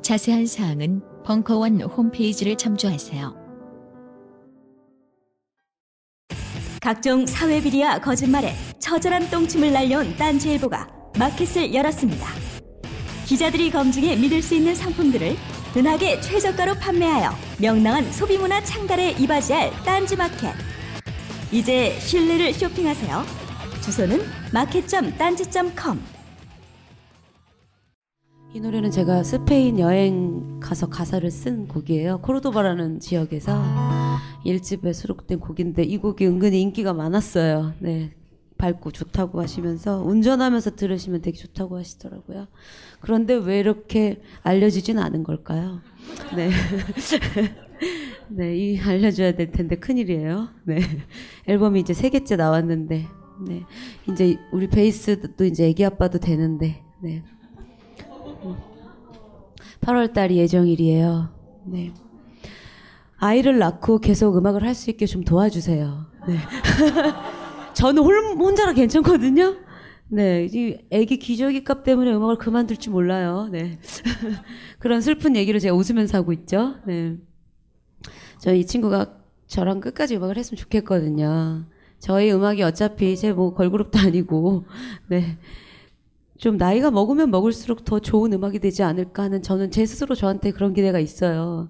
자세한 0.02 0.46
사항은 0.46 1.02
벙커원 1.24 1.80
홈페이지를 1.84 2.58
참조하세요. 2.58 3.34
각종 6.82 7.26
사회 7.26 7.62
비리와 7.62 8.00
거짓말에 8.00 8.54
처절한 8.80 9.30
똥침을 9.30 9.72
날려온 9.72 10.18
딴지일보가 10.18 10.90
마켓을 11.18 11.74
열었습니다. 11.74 12.28
기자들이 13.26 13.72
검증해 13.72 14.18
믿을 14.18 14.42
수 14.42 14.54
있는 14.54 14.76
상품들을 14.76 15.38
은하계 15.78 16.22
최저가로 16.22 16.76
판매하여 16.76 17.32
명랑한 17.60 18.10
소비문화 18.14 18.64
창달에 18.64 19.12
이바지할 19.12 19.72
딴지마켓. 19.84 20.54
이제 21.52 22.00
신뢰를 22.00 22.54
쇼핑하세요. 22.54 23.24
주소는 23.84 24.22
마켓.딴지.com 24.54 26.00
이 28.54 28.60
노래는 28.62 28.90
제가 28.90 29.24
스페인 29.24 29.78
여행 29.78 30.62
가서 30.62 30.88
가사를 30.88 31.30
쓴 31.30 31.68
곡이에요. 31.68 32.20
코르도바라는 32.22 33.02
지역에서 33.02 33.62
1집에 34.46 34.94
수록된 34.94 35.42
곡인데 35.42 35.84
이 35.84 35.98
곡이 35.98 36.26
은근히 36.26 36.62
인기가 36.62 36.94
많았어요. 36.94 37.74
네. 37.80 38.12
밝고 38.58 38.92
좋다고 38.92 39.42
하시면서 39.42 40.02
운전하면서 40.02 40.76
들으시면 40.76 41.22
되게 41.22 41.38
좋다고 41.38 41.78
하시더라고요. 41.78 42.48
그런데 43.02 43.34
왜 43.36 43.60
이렇게 43.60 44.22
알려지진 44.44 44.98
않은 45.00 45.24
걸까요? 45.24 45.82
네. 46.36 46.50
네, 48.30 48.58
이 48.58 48.80
알려줘야 48.80 49.34
될 49.34 49.52
텐데 49.52 49.76
큰일이에요. 49.76 50.50
네. 50.64 50.80
앨범이 51.48 51.80
이제 51.82 51.94
세 51.94 52.10
개째 52.10 52.36
나왔는데, 52.38 53.08
네. 53.48 53.64
이제 54.10 54.38
우리 54.52 54.68
베이스도 54.68 55.46
이제 55.46 55.68
애기 55.68 55.86
아빠도 55.86 56.18
되는데, 56.20 56.84
네. 57.04 57.24
8월 59.82 60.14
달이 60.14 60.38
예정일이에요. 60.38 61.30
네. 61.68 61.94
아이를 63.18 63.60
낳고 63.60 64.00
계속 64.00 64.38
음악을 64.38 64.64
할 64.64 64.74
수 64.74 64.90
있게 64.90 65.06
좀 65.06 65.24
도와주세요. 65.24 66.06
네. 66.28 66.38
저는 67.76 68.04
홀, 68.04 68.18
혼자라 68.38 68.74
괜찮거든요. 68.74 69.56
네, 70.08 70.48
이 70.52 70.78
아기 70.94 71.18
기저귀 71.18 71.64
값 71.64 71.84
때문에 71.84 72.14
음악을 72.14 72.38
그만둘지 72.38 72.90
몰라요. 72.90 73.50
네. 73.52 73.80
그런 74.80 75.02
슬픈 75.02 75.36
얘기를 75.36 75.60
제가 75.60 75.76
웃으면서 75.76 76.18
하고 76.20 76.32
있죠. 76.34 76.76
네. 76.86 77.18
저 78.40 78.54
이 78.54 78.66
친구가 78.66 79.18
저랑 79.48 79.80
끝까지 79.80 80.16
음악을 80.18 80.38
했으면 80.38 80.58
좋겠거든요. 80.58 81.66
저희 82.00 82.32
음악이 82.32 82.62
어차피 82.64 83.16
제 83.18 83.34
뭐 83.34 83.54
걸그룹도 83.54 83.98
아니고, 84.00 84.66
네. 85.10 85.38
좀 86.38 86.58
나이가 86.58 86.92
먹으면 86.92 87.32
먹을수록 87.32 87.86
더 87.86 88.00
좋은 88.00 88.32
음악이 88.34 88.60
되지 88.60 88.84
않을까 88.84 89.24
하는 89.24 89.42
저는 89.42 89.72
제 89.72 89.86
스스로 89.86 90.16
저한테 90.16 90.52
그런 90.52 90.74
기대가 90.74 91.00
있어요. 91.00 91.70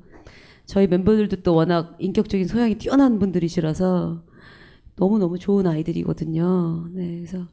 저희 0.65 0.88
멤버들도 0.88 1.38
또 1.44 1.54
워낙 1.54 1.96
인격적인 2.00 2.48
소양이 2.48 2.76
뛰어난 2.76 3.20
분들이시라서 3.20 4.24
너무너무 4.98 5.38
좋은 5.40 5.68
아이들이거든요. 5.68 6.88
네, 6.94 7.16
그래서 7.18 7.48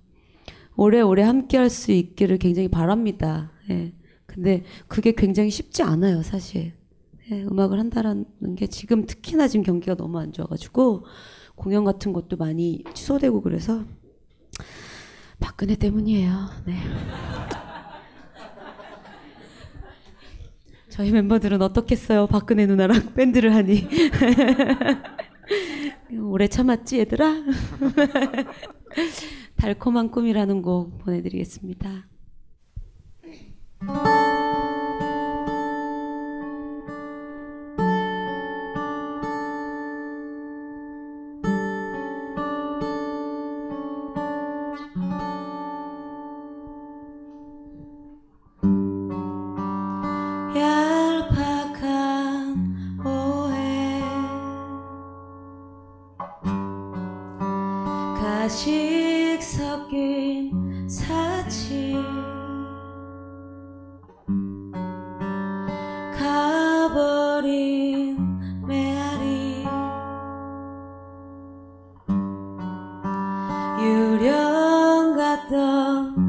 오래오래 0.77 1.23
함께 1.23 1.57
할 1.59 1.69
수 1.71 1.93
있기를 1.93 2.39
굉장히 2.39 2.69
바랍니다. 2.69 3.53
예. 3.71 3.93
근데 4.27 4.63
그게 4.89 5.13
굉장히 5.13 5.51
쉽지 5.51 5.83
않아요, 5.83 6.23
사실. 6.23 6.73
예, 7.31 7.43
음악을 7.45 7.79
한다라는 7.79 8.57
게 8.57 8.67
지금 8.67 9.07
특히나 9.07 9.49
지금 9.49 9.63
경기가 9.65 9.95
너무 9.95 10.19
안 10.19 10.33
좋아가지고 10.33 11.05
공연 11.55 11.85
같은 11.85 12.13
것도 12.13 12.37
많이 12.37 12.83
취소되고 12.95 13.43
그래서 13.43 13.85
박근혜 15.39 15.75
때문이에요. 15.77 16.49
네. 16.67 16.77
저희 20.89 21.11
멤버들은 21.11 21.63
어떻겠어요? 21.63 22.27
박근혜 22.27 22.67
누나랑 22.67 23.13
밴드를 23.15 23.55
하니. 23.55 23.89
오래 26.23 26.49
참았지, 26.49 27.01
얘들아? 27.01 27.45
달콤한 29.57 30.11
꿈이라는 30.11 30.63
곡 30.63 30.99
보내드리겠습니다. 30.99 32.09
유 75.51 76.22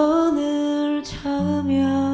손을 0.00 1.02
잡으면 1.04 2.09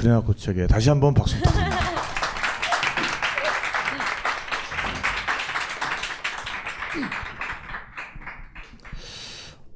그래야 0.00 0.20
고책에 0.20 0.66
다시 0.66 0.88
한번 0.88 1.12
박수 1.12 1.36
부탁드립니다. 1.36 1.76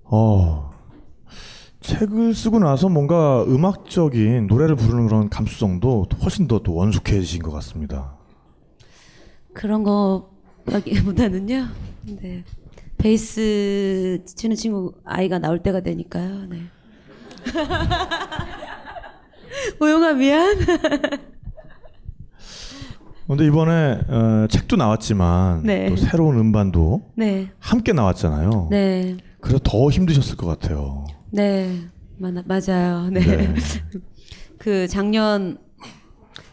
어, 0.04 0.70
책을 1.80 2.32
쓰고 2.34 2.58
나서 2.58 2.88
뭔가 2.88 3.44
음악적인 3.44 4.46
노래를 4.46 4.76
부르는 4.76 5.06
그런 5.08 5.28
감수성도 5.28 6.06
훨씬 6.22 6.48
더 6.48 6.58
또 6.60 6.74
원숙해진 6.74 7.42
것 7.42 7.50
같습니다. 7.50 8.14
그런 9.52 9.82
거보다는요. 9.82 11.66
네. 12.22 12.44
베이스 12.96 14.22
치는 14.24 14.56
친구 14.56 14.94
아이가 15.04 15.38
나올 15.38 15.62
때가 15.62 15.80
되니까요. 15.80 16.46
네. 16.48 16.62
오영아 19.80 20.12
미안. 20.14 20.56
근데 23.26 23.46
이번에 23.46 24.00
어, 24.08 24.46
책도 24.50 24.76
나왔지만 24.76 25.62
네. 25.62 25.88
또 25.88 25.96
새로운 25.96 26.38
음반도 26.38 27.10
네. 27.16 27.50
함께 27.58 27.92
나왔잖아요. 27.92 28.68
네. 28.70 29.16
그래서 29.40 29.58
더 29.62 29.90
힘드셨을 29.90 30.36
것 30.36 30.46
같아요. 30.46 31.06
네. 31.30 31.88
마, 32.18 32.30
맞아요. 32.44 33.08
네. 33.10 33.20
네. 33.20 33.54
그 34.58 34.86
작년 34.88 35.58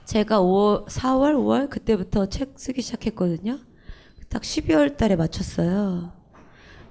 제가 0.06 0.40
5월, 0.40 0.88
4월, 0.88 1.36
5월 1.36 1.70
그때부터 1.70 2.28
책 2.28 2.54
쓰기 2.58 2.82
시작했거든요. 2.82 3.60
딱 4.30 4.42
12월 4.42 4.98
달에 4.98 5.16
맞췄어요. 5.16 6.14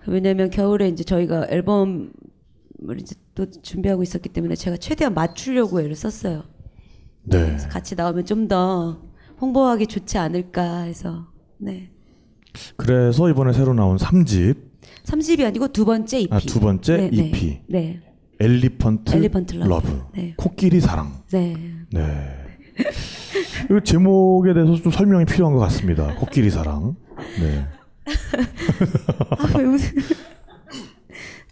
왜냐면 0.06 0.50
겨울에 0.50 0.88
이제 0.88 1.04
저희가 1.04 1.46
앨범을 1.48 2.12
이제 2.98 3.14
또 3.34 3.50
준비하고 3.50 4.02
있었기 4.02 4.28
때문에 4.30 4.54
제가 4.54 4.76
최대한 4.76 5.14
맞추려고 5.14 5.80
애를 5.80 5.94
썼어요. 5.94 6.44
네. 7.24 7.56
같이 7.70 7.94
나오면 7.94 8.24
좀 8.24 8.48
더 8.48 9.10
홍보하기 9.40 9.86
좋지 9.86 10.18
않을까 10.18 10.80
해서 10.82 11.26
네. 11.58 11.90
그래서 12.76 13.30
이번에 13.30 13.52
새로 13.52 13.72
나온 13.74 13.96
3집 13.96 14.56
3집이 15.04 15.46
아니고 15.46 15.68
두 15.68 15.84
번째 15.84 16.20
EP. 16.20 16.34
아, 16.34 16.38
두 16.40 16.60
번째 16.60 16.96
네, 16.96 17.10
네. 17.10 17.28
EP. 17.28 17.60
네. 17.68 18.00
Elephant, 18.38 19.14
Elephant 19.14 19.56
Love. 19.56 19.68
Love. 19.68 20.02
네. 20.14 20.34
코끼리 20.36 20.80
사랑. 20.80 21.22
네. 21.30 21.54
네. 21.92 22.36
이 22.78 23.84
제목에 23.84 24.54
대해서 24.54 24.74
좀 24.76 24.90
설명이 24.90 25.26
필요한 25.26 25.54
것 25.54 25.60
같습니다. 25.60 26.14
코끼리 26.16 26.50
사랑. 26.50 26.96
네. 27.38 27.66
아, 29.38 29.46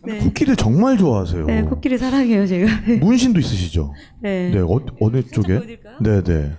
근데 0.02 0.18
코끼리를 0.20 0.56
정말 0.56 0.96
좋아하세요. 0.96 1.46
네, 1.46 1.62
코끼리 1.62 1.98
사랑해요, 1.98 2.46
제가. 2.46 2.80
네. 2.86 2.96
문신도 3.02 3.40
있으시죠? 3.40 3.92
네. 4.20 4.56
어, 4.58 4.78
어느 5.00 5.22
쪽에? 5.22 5.78
네, 6.00 6.22
네. 6.22 6.52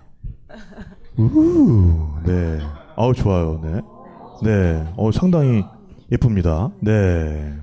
우, 1.18 2.08
네. 2.26 2.60
아우 2.96 3.14
좋아요. 3.14 3.62
네. 3.64 3.82
네. 4.44 4.84
어 4.98 5.12
상당히 5.12 5.64
예쁩니다. 6.12 6.72
네. 6.82 7.54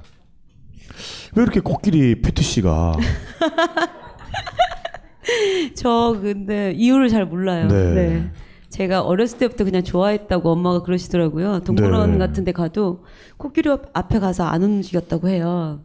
왜 1.35 1.43
이렇게 1.43 1.61
코끼리 1.61 2.23
패티시가 2.23 2.97
저 5.75 6.17
근데 6.21 6.73
이유를 6.73 7.09
잘 7.09 7.27
몰라요. 7.27 7.69
네. 7.69 7.95
네. 7.95 8.31
제가 8.77 9.01
어렸을 9.03 9.39
때부터 9.39 9.65
그냥 9.65 9.83
좋아했다고 9.83 10.51
엄마가 10.51 10.83
그러시더라고요. 10.83 11.61
동물원 11.61 12.13
네. 12.13 12.19
같은 12.19 12.45
데 12.45 12.53
가도 12.53 13.05
코끼리 13.39 13.71
앞- 13.71 13.89
앞에 13.95 14.19
가서 14.19 14.45
안 14.45 14.63
움직였다고 14.63 15.29
해요. 15.31 15.81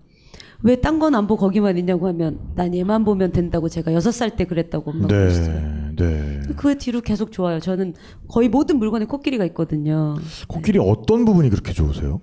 왜 0.64 0.76
딴 0.76 1.00
건 1.00 1.16
안 1.16 1.26
보고 1.26 1.40
거기만 1.40 1.78
있냐고 1.78 2.08
하면 2.10 2.38
난 2.54 2.76
얘만 2.76 3.06
보면 3.06 3.32
된다고 3.32 3.70
제가 3.70 3.94
여섯 3.94 4.12
살 4.12 4.30
때 4.36 4.44
그랬다고 4.46 4.92
엄마가 4.92 5.08
그러시더라고요. 5.08 5.96
네. 5.96 5.96
네. 5.96 6.42
그 6.58 6.78
뒤로 6.78 7.00
계속 7.02 7.32
좋아요. 7.32 7.60
저는 7.62 7.94
거의 8.28 8.50
모든 8.50 8.78
물건에 8.78 9.06
코끼리가 9.06 9.46
있거든요. 9.46 10.16
코끼리 10.50 10.78
어떤 10.78 11.24
부분이 11.26 11.50
그렇게 11.50 11.72
좋으세요? 11.72 12.20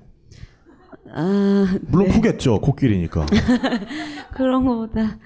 아, 1.14 1.78
물론 1.88 2.08
크겠죠. 2.10 2.60
코끼리니까. 2.60 3.24
그런 4.36 4.66
거보다 4.66 5.18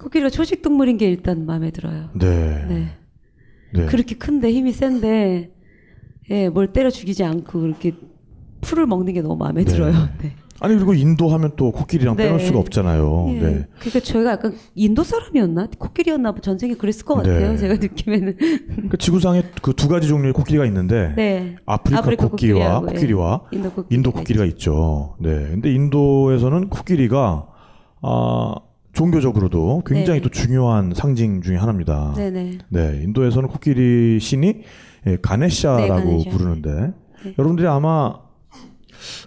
코끼리가 0.00 0.30
초식 0.30 0.62
동물인 0.62 0.96
게 0.96 1.06
일단 1.06 1.44
마음에 1.44 1.70
들어요. 1.70 2.08
네. 2.14 2.96
네. 3.76 3.82
네. 3.82 3.86
그렇게 3.86 4.14
큰데 4.16 4.52
힘이 4.52 4.72
센데 4.72 5.50
예, 6.30 6.48
뭘 6.48 6.72
때려 6.72 6.90
죽이지 6.90 7.22
않고 7.24 7.60
그렇게 7.60 7.92
풀을 8.60 8.86
먹는 8.86 9.12
게 9.12 9.22
너무 9.22 9.36
마음에 9.36 9.64
네. 9.64 9.72
들어요. 9.72 9.92
네. 10.22 10.32
아니 10.58 10.74
그리고 10.74 10.94
인도 10.94 11.28
하면 11.28 11.52
또 11.56 11.70
코끼리랑 11.70 12.16
네. 12.16 12.24
빼놓을 12.24 12.40
수가 12.40 12.58
없잖아요. 12.60 13.26
예. 13.28 13.40
네. 13.40 13.66
그러니까 13.78 14.00
저희가 14.00 14.30
약간 14.32 14.54
인도 14.74 15.04
사람이었나? 15.04 15.68
코끼리였나? 15.78 16.32
봐. 16.32 16.40
전생에 16.40 16.74
그랬을 16.74 17.04
것 17.04 17.16
같아요. 17.16 17.50
네. 17.52 17.56
제가 17.58 17.74
느낌에는. 17.74 18.36
그 18.88 18.96
지구상에 18.96 19.42
그 19.60 19.74
두 19.74 19.86
가지 19.88 20.08
종류의 20.08 20.32
코끼리가 20.32 20.64
있는데 20.64 21.12
네. 21.14 21.56
아프리카, 21.66 21.98
아프리카 22.00 22.28
코끼리와 22.28 22.80
코끼리하고, 22.80 22.86
예. 22.88 22.92
코끼리와 22.94 23.42
인도 23.52 23.70
코끼리가 23.70 23.94
인도 23.94 24.12
코끼리가 24.12 24.44
있죠. 24.46 25.16
네. 25.20 25.30
근데 25.30 25.72
인도에서는 25.74 26.70
코끼리가 26.70 27.46
아 28.00 28.54
종교적으로도 28.96 29.82
굉장히 29.84 30.20
네. 30.20 30.22
또 30.22 30.30
중요한 30.30 30.92
상징 30.96 31.42
중에 31.42 31.56
하나입니다. 31.56 32.14
네네. 32.16 32.58
네, 32.70 33.00
인도에서는 33.04 33.46
코끼리 33.50 34.18
신이 34.18 34.62
예, 35.06 35.18
가네샤라고 35.20 35.82
네, 35.82 35.88
가네샤. 35.88 36.30
부르는데 36.30 36.92
네. 37.24 37.34
여러분들이 37.38 37.68
아마 37.68 38.14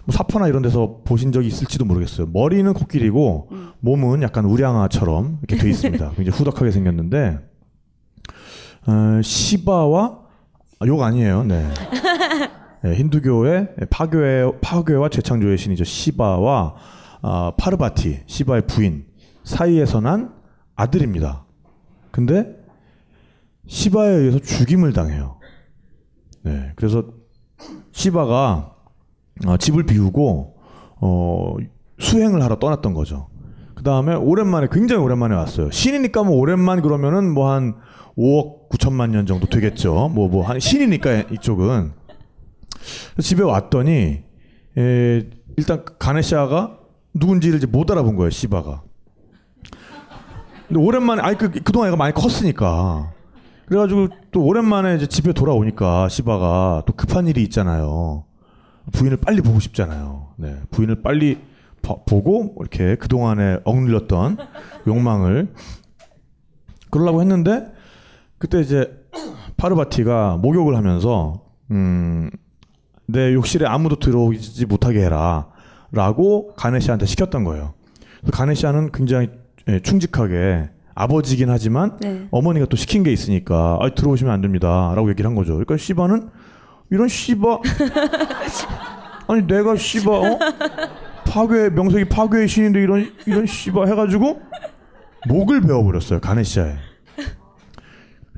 뭐 0.04 0.12
사퍼나 0.12 0.48
이런 0.48 0.62
데서 0.62 1.02
보신 1.04 1.30
적이 1.30 1.46
있을지도 1.46 1.84
모르겠어요. 1.84 2.26
머리는 2.32 2.72
코끼리고 2.72 3.48
몸은 3.78 4.22
약간 4.22 4.44
우량아처럼 4.44 5.38
이렇게 5.46 5.62
돼 5.62 5.70
있습니다. 5.70 6.12
굉장히 6.16 6.36
후덕하게 6.36 6.72
생겼는데 6.72 7.38
어, 8.88 9.20
시바와 9.22 10.18
아, 10.80 10.86
욕 10.86 11.00
아니에요. 11.00 11.44
네. 11.44 11.64
네, 12.82 12.94
힌두교의 12.98 13.68
파괴 13.88 14.50
파괴와 14.60 15.10
재창조의 15.10 15.58
신이죠 15.58 15.84
시바와 15.84 16.74
아, 17.22 17.52
파르바티 17.56 18.22
시바의 18.26 18.66
부인 18.66 19.09
사이에서 19.44 20.00
난 20.00 20.32
아들입니다. 20.76 21.44
근데 22.10 22.56
시바에 23.66 24.08
의해서 24.10 24.38
죽임을 24.40 24.92
당해요. 24.92 25.38
네, 26.42 26.72
그래서 26.76 27.04
시바가 27.92 28.74
어, 29.46 29.56
집을 29.56 29.84
비우고 29.86 30.56
어, 31.00 31.56
수행을 31.98 32.42
하러 32.42 32.56
떠났던 32.58 32.94
거죠. 32.94 33.28
그 33.74 33.82
다음에 33.82 34.14
오랜만에 34.14 34.68
굉장히 34.70 35.02
오랜만에 35.02 35.34
왔어요. 35.34 35.70
신이니까 35.70 36.22
뭐 36.24 36.36
오랜만 36.36 36.82
그러면은 36.82 37.32
뭐 37.32 37.50
한 37.50 37.74
5억 38.16 38.68
9천만 38.70 39.10
년 39.10 39.24
정도 39.26 39.46
되겠죠. 39.46 40.08
뭐 40.08 40.28
뭐 40.28 40.42
한 40.42 40.60
신이니까 40.60 41.20
이쪽은 41.32 41.92
집에 43.20 43.42
왔더니 43.42 44.22
에, 44.78 45.30
일단 45.56 45.84
가네샤가 45.98 46.78
누군지를 47.14 47.58
이제 47.58 47.66
못 47.66 47.90
알아본 47.90 48.16
거예요. 48.16 48.30
시바가. 48.30 48.82
근데 50.70 50.80
오랜만에 50.80 51.20
아니 51.20 51.36
그 51.36 51.50
그동안 51.50 51.88
얘가 51.88 51.96
많이 51.96 52.14
컸으니까 52.14 53.10
그래가지고 53.66 54.08
또 54.30 54.44
오랜만에 54.44 54.94
이제 54.96 55.06
집에 55.08 55.32
돌아오니까 55.32 56.08
시바가 56.08 56.84
또 56.86 56.92
급한 56.92 57.26
일이 57.26 57.42
있잖아요. 57.44 58.24
부인을 58.92 59.16
빨리 59.16 59.40
보고 59.42 59.58
싶잖아요. 59.58 60.28
네, 60.36 60.56
부인을 60.70 61.02
빨리 61.02 61.38
봐- 61.82 61.96
보고 62.06 62.54
이렇게 62.60 62.94
그 62.96 63.08
동안에 63.08 63.58
억눌렸던 63.64 64.36
욕망을 64.86 65.52
그러려고 66.90 67.20
했는데 67.20 67.72
그때 68.38 68.60
이제 68.60 68.96
파르바티가 69.56 70.36
목욕을 70.40 70.76
하면서 70.76 71.42
음, 71.72 72.30
내 73.06 73.34
욕실에 73.34 73.66
아무도 73.66 73.98
들어오지 73.98 74.66
못하게 74.66 75.04
해라라고 75.04 76.54
가네시아한테 76.54 77.06
시켰던 77.06 77.42
거예요. 77.44 77.74
가네시아는 78.32 78.92
굉장히 78.92 79.30
예, 79.70 79.80
충직하게 79.80 80.70
아버지긴 80.94 81.48
하지만 81.50 81.96
네. 82.00 82.26
어머니가 82.30 82.66
또 82.66 82.76
시킨 82.76 83.02
게 83.02 83.12
있으니까 83.12 83.78
아, 83.80 83.94
들어오시면 83.94 84.32
안 84.32 84.40
됩니다라고 84.40 85.08
얘기를 85.10 85.28
한 85.28 85.34
거죠. 85.34 85.52
그러니까 85.52 85.76
시바는 85.76 86.28
이런 86.90 87.08
시바 87.08 87.60
아니 89.28 89.46
내가 89.46 89.76
시바 89.76 90.10
어? 90.10 90.38
파괴 91.24 91.70
명색이 91.70 92.06
파괴의 92.06 92.48
신인데 92.48 92.80
이런 92.82 93.12
이런 93.26 93.46
시바 93.46 93.86
해가지고 93.86 94.40
목을 95.28 95.60
베어버렸어요 95.62 96.20
가네시아에. 96.20 96.74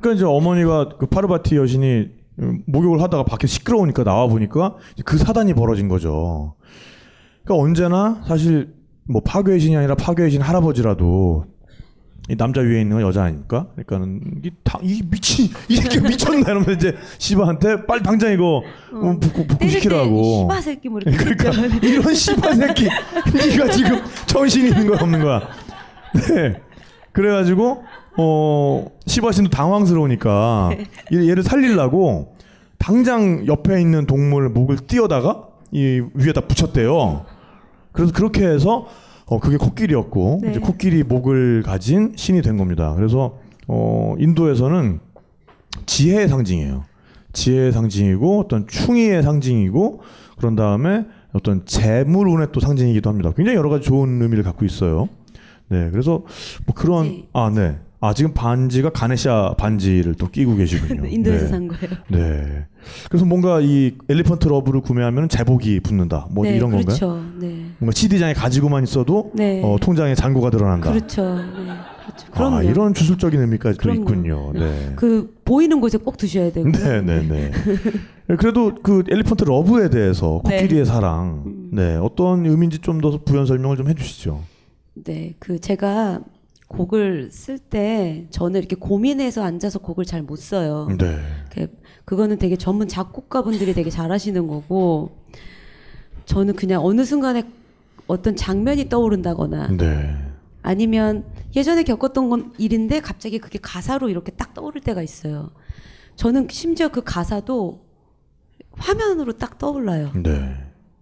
그러니까 0.00 0.16
이제 0.16 0.24
어머니가 0.24 0.96
그 0.98 1.06
파르바티 1.06 1.56
여신이 1.56 2.10
음, 2.40 2.62
목욕을 2.66 3.00
하다가 3.00 3.24
밖에 3.24 3.46
시끄러우니까 3.46 4.04
나와 4.04 4.26
보니까 4.26 4.76
그 5.04 5.16
사단이 5.16 5.54
벌어진 5.54 5.88
거죠. 5.88 6.54
그러니까 7.44 7.62
언제나 7.64 8.22
사실 8.26 8.74
뭐 9.04 9.20
파괴의 9.22 9.60
신이 9.60 9.76
아니라 9.76 9.94
파괴의 9.94 10.30
신 10.30 10.40
할아버지라도 10.42 11.46
이 12.28 12.36
남자 12.36 12.60
위에 12.60 12.80
있는 12.82 12.98
건 12.98 13.06
여자 13.06 13.24
아닙니까? 13.24 13.66
그러니까는 13.74 14.20
이, 14.44 14.50
다, 14.62 14.78
이 14.80 15.02
미친 15.10 15.48
이 15.68 15.76
새끼 15.76 15.98
미쳤나 16.06 16.40
이러면서 16.50 16.70
이제 16.72 16.94
시바한테 17.18 17.84
빨리 17.84 18.02
당장 18.02 18.32
이거 18.32 18.62
어, 18.92 19.18
복구, 19.20 19.44
복구 19.46 19.68
시키라고. 19.68 20.42
시바 20.48 20.60
새끼 20.60 20.88
뭐 20.88 21.00
이렇게 21.00 21.16
그러니까. 21.16 21.50
이런 21.86 22.14
씨발 22.14 22.54
새끼 22.54 22.84
네가 22.84 23.70
지금 23.72 24.00
정신이 24.26 24.68
있는 24.68 24.86
거야 24.86 24.98
없는 25.00 25.20
거야 25.22 25.40
네 26.14 26.54
그래가지고 27.10 27.82
어 28.18 28.86
시바신도 29.06 29.50
당황스러우니까 29.50 30.70
얘- 31.12 31.28
얘를 31.28 31.42
살리려고 31.42 32.36
당장 32.78 33.46
옆에 33.48 33.80
있는 33.80 34.06
동물 34.06 34.48
목을 34.48 34.76
띄어다가 34.86 35.48
이 35.72 36.02
위에다 36.14 36.42
붙였대요 36.42 37.24
그래서 37.92 38.12
그렇게 38.12 38.46
해서 38.46 38.86
어 39.26 39.38
그게 39.38 39.56
코끼리였고 39.56 40.40
네. 40.42 40.50
이제 40.50 40.60
코끼리 40.60 41.04
목을 41.04 41.62
가진 41.64 42.12
신이 42.16 42.42
된 42.42 42.56
겁니다 42.56 42.94
그래서 42.96 43.38
어 43.68 44.14
인도에서는 44.18 45.00
지혜의 45.86 46.28
상징이에요. 46.28 46.84
지혜의 47.32 47.72
상징이고 47.72 48.40
어떤 48.40 48.66
충의의 48.66 49.22
상징이고 49.22 50.00
그런 50.36 50.54
다음에 50.56 51.06
어떤 51.32 51.64
재물운의 51.64 52.48
또 52.52 52.60
상징이기도 52.60 53.08
합니다. 53.08 53.32
굉장히 53.34 53.56
여러 53.56 53.70
가지 53.70 53.86
좋은 53.86 54.20
의미를 54.20 54.44
갖고 54.44 54.64
있어요. 54.64 55.08
네, 55.68 55.88
그래서 55.90 56.22
뭐 56.66 56.74
그런 56.74 57.22
아 57.32 57.50
네. 57.54 57.78
아 58.04 58.12
지금 58.12 58.34
반지가 58.34 58.90
가네샤 58.90 59.54
반지를 59.56 60.16
또 60.16 60.28
끼고 60.28 60.56
계시군요. 60.56 61.06
인도에서 61.08 61.44
네. 61.44 61.48
산 61.50 61.68
거예요. 61.68 61.94
네. 62.08 62.66
그래서 63.08 63.24
뭔가 63.24 63.60
이 63.60 63.92
Elephant 64.08 64.48
Love를 64.48 64.80
구매하면 64.80 65.28
재복이 65.28 65.78
붙는다. 65.80 66.26
뭐 66.32 66.44
네, 66.44 66.56
이런 66.56 66.72
건가요? 66.72 66.84
그렇죠. 66.84 67.22
네. 67.38 67.66
뭔가 67.78 67.92
CD장에 67.94 68.34
가지고만 68.34 68.82
있어도 68.82 69.30
네. 69.34 69.62
어, 69.64 69.76
통장에 69.80 70.16
잔고가 70.16 70.50
늘어난다. 70.50 70.90
그렇죠. 70.90 71.36
네. 71.36 71.42
그렇죠. 72.02 72.30
그럼요. 72.32 72.56
아, 72.56 72.62
이런 72.64 72.92
주술적인 72.92 73.40
의미까지 73.40 73.78
또 73.78 73.82
그럼요. 73.84 74.00
있군요. 74.00 74.52
네. 74.52 74.92
그 74.96 75.36
보이는 75.44 75.80
곳에 75.80 75.96
꼭 75.96 76.16
두셔야 76.16 76.50
되고. 76.50 76.72
네, 76.72 77.00
네, 77.02 77.22
네. 77.22 77.50
그래도 78.36 78.74
그 78.82 79.04
엘리펀트 79.08 79.44
러브에 79.44 79.90
대해서 79.90 80.42
네. 80.44 80.56
코끼리의 80.62 80.86
사랑, 80.86 81.44
네 81.72 81.94
어떤 81.94 82.44
의미인지 82.46 82.80
좀 82.80 83.00
더 83.00 83.16
부연 83.24 83.46
설명을 83.46 83.76
좀 83.76 83.88
해주시죠. 83.88 84.40
네, 85.04 85.34
그 85.38 85.60
제가 85.60 86.18
곡을 86.72 87.30
쓸 87.30 87.58
때 87.58 88.26
저는 88.30 88.58
이렇게 88.60 88.76
고민해서 88.76 89.42
앉아서 89.44 89.78
곡을 89.78 90.04
잘 90.04 90.22
못 90.22 90.36
써요. 90.36 90.88
네. 90.98 91.18
그- 91.52 91.68
그거는 92.04 92.38
되게 92.38 92.56
전문 92.56 92.88
작곡가분들이 92.88 93.74
되게 93.74 93.90
잘하시는 93.90 94.46
거고 94.46 95.16
저는 96.26 96.54
그냥 96.56 96.84
어느 96.84 97.04
순간에 97.04 97.44
어떤 98.06 98.34
장면이 98.36 98.88
떠오른다거나 98.88 99.68
네. 99.76 100.16
아니면 100.62 101.24
예전에 101.54 101.82
겪었던 101.82 102.28
건 102.28 102.52
일인데 102.58 103.00
갑자기 103.00 103.38
그게 103.38 103.58
가사로 103.60 104.08
이렇게 104.08 104.32
딱 104.32 104.54
떠오를 104.54 104.80
때가 104.80 105.02
있어요. 105.02 105.50
저는 106.16 106.48
심지어 106.50 106.88
그 106.88 107.02
가사도 107.02 107.84
화면으로 108.76 109.32
딱 109.34 109.58
떠올라요. 109.58 110.12
네. 110.22 110.56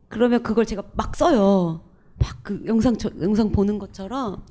그러면 0.09 0.43
그걸 0.43 0.66
제가 0.66 0.83
막 0.95 1.14
써요. 1.14 1.83
막 2.21 2.37
그 2.43 2.62
영상 2.66 2.97
저- 2.97 3.11
영상 3.23 3.51
보는 3.51 3.79
것처럼 3.79 4.43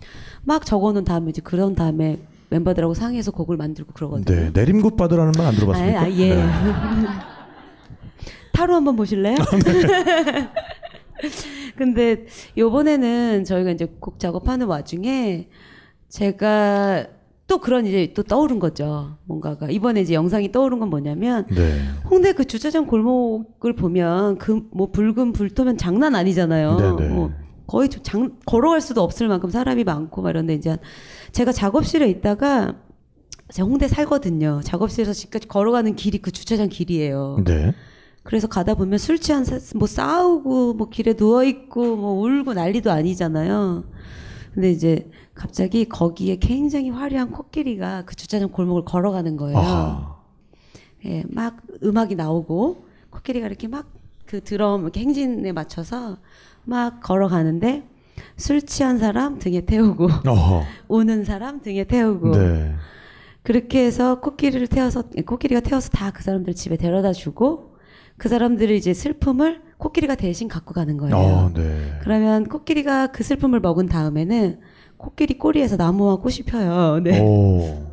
막 0.44 0.66
적어놓은 0.66 1.06
다음에 1.06 1.30
이제 1.30 1.42
그런 1.42 1.76
다음에 1.76 2.20
멤버들하고 2.50 2.94
상의해서 2.94 3.32
곡을 3.32 3.58
만들고 3.58 3.94
그러거든요. 3.94 4.36
네. 4.36 4.50
내림굿 4.54 4.98
바드라는 4.98 5.34
말 5.38 5.48
안 5.48 5.56
들어봤습니까? 5.56 6.00
아, 6.00 6.04
아, 6.04 6.10
예. 6.12 6.36
네. 6.36 6.44
타로 8.54 8.76
한번 8.76 8.96
보실래요? 8.96 9.38
근데 11.76 12.26
요번에는 12.58 13.44
저희가 13.46 13.72
이제 13.72 13.88
곡 14.00 14.20
작업하는 14.20 14.68
와중에 14.68 15.50
제가 16.10 17.06
또 17.48 17.58
그런 17.60 17.86
이제 17.86 18.14
또 18.16 18.24
떠오른 18.24 18.60
거죠. 18.60 19.18
뭔가가 19.26 19.70
이번에 19.70 20.02
이제 20.02 20.14
영상이 20.14 20.52
떠오른 20.52 20.80
건 20.80 20.90
뭐냐면 20.90 21.46
네. 21.48 21.80
홍대 22.10 22.34
그 22.34 22.46
주차장 22.46 22.86
골목을 22.86 23.74
보면 23.76 24.38
그 24.38 24.62
뭐 24.72 24.92
붉은 24.92 25.34
불토면 25.34 25.78
장난 25.78 26.16
아니잖아요. 26.16 26.78
네 26.98 27.08
네. 27.08 27.14
뭐 27.14 27.32
거의 27.70 27.88
좀 27.88 28.02
장, 28.02 28.38
걸어갈 28.48 28.82
수도 28.82 29.04
없을 29.04 29.28
만큼 29.28 29.52
사람이 29.52 29.84
많고 29.84 30.24
막 30.24 30.32
이런데 30.32 30.56
이제 30.56 30.76
제가 31.32 31.52
작업실에 31.52 32.10
있다가 32.10 32.74
제가 33.52 33.70
홍대 33.70 33.88
살거든요. 33.88 34.62
작업실에서 34.64 35.14
집까지 35.14 35.48
걸어가는 35.48 35.96
길이 35.96 36.18
그 36.18 36.32
주차장 36.32 36.68
길이에요. 36.68 37.44
네. 37.46 37.76
그래서 38.24 38.48
가다 38.48 38.74
보면 38.74 38.98
술 38.98 39.20
취한 39.20 39.46
사, 39.46 39.60
뭐 39.76 39.88
싸우고 39.88 40.74
뭐 40.74 40.90
길에 40.90 41.14
누워 41.14 41.44
있고 41.44 41.96
뭐 41.96 42.14
울고 42.22 42.56
난리도 42.56 42.92
아니잖아요. 42.92 43.84
근데 44.56 44.72
이제 44.72 45.10
갑자기 45.36 45.86
거기에 45.86 46.38
굉장히 46.38 46.90
화려한 46.90 47.30
코끼리가 47.32 48.04
그 48.06 48.16
주차장 48.16 48.50
골목을 48.50 48.84
걸어가는 48.84 49.38
거예요. 49.38 49.58
아하. 49.58 50.20
예, 51.06 51.24
막 51.30 51.58
음악이 51.84 52.16
나오고 52.16 52.86
코끼리가 53.12 53.46
이렇게 53.46 53.68
막 53.68 54.00
그 54.30 54.44
드럼 54.44 54.84
이렇게 54.84 55.00
행진에 55.00 55.52
맞춰서 55.54 56.18
막 56.64 57.00
걸어가는데 57.02 57.84
술 58.38 58.62
취한 58.62 58.98
사람 58.98 59.40
등에 59.40 59.62
태우고 59.62 60.08
어허. 60.28 60.64
우는 60.90 61.24
사람 61.26 61.62
등에 61.62 61.84
태우고 61.86 62.32
네. 62.32 62.76
그렇게 63.44 63.86
해서 63.86 64.20
코끼리를 64.20 64.68
태워서 64.68 65.04
코끼리가 65.26 65.62
태워서 65.62 65.90
다 65.90 66.12
그 66.12 66.24
사람들 66.24 66.54
집에 66.54 66.76
데려다 66.78 67.14
주고 67.14 67.76
그 68.18 68.28
사람들의 68.30 68.78
이제 68.78 68.94
슬픔을 68.94 69.62
코끼리가 69.78 70.16
대신 70.16 70.50
갖고 70.50 70.74
가는 70.74 70.98
거예요. 70.98 71.16
어, 71.16 71.52
네. 71.54 71.98
그러면 72.02 72.48
코끼리가 72.50 73.08
그 73.08 73.24
슬픔을 73.24 73.62
먹은 73.62 73.88
다음에는 73.88 74.60
코끼리 74.98 75.38
꼬리에서 75.38 75.78
나무와 75.78 76.18
꽃이 76.18 76.40
펴요. 76.46 77.00
네. 77.02 77.22
오. 77.22 77.89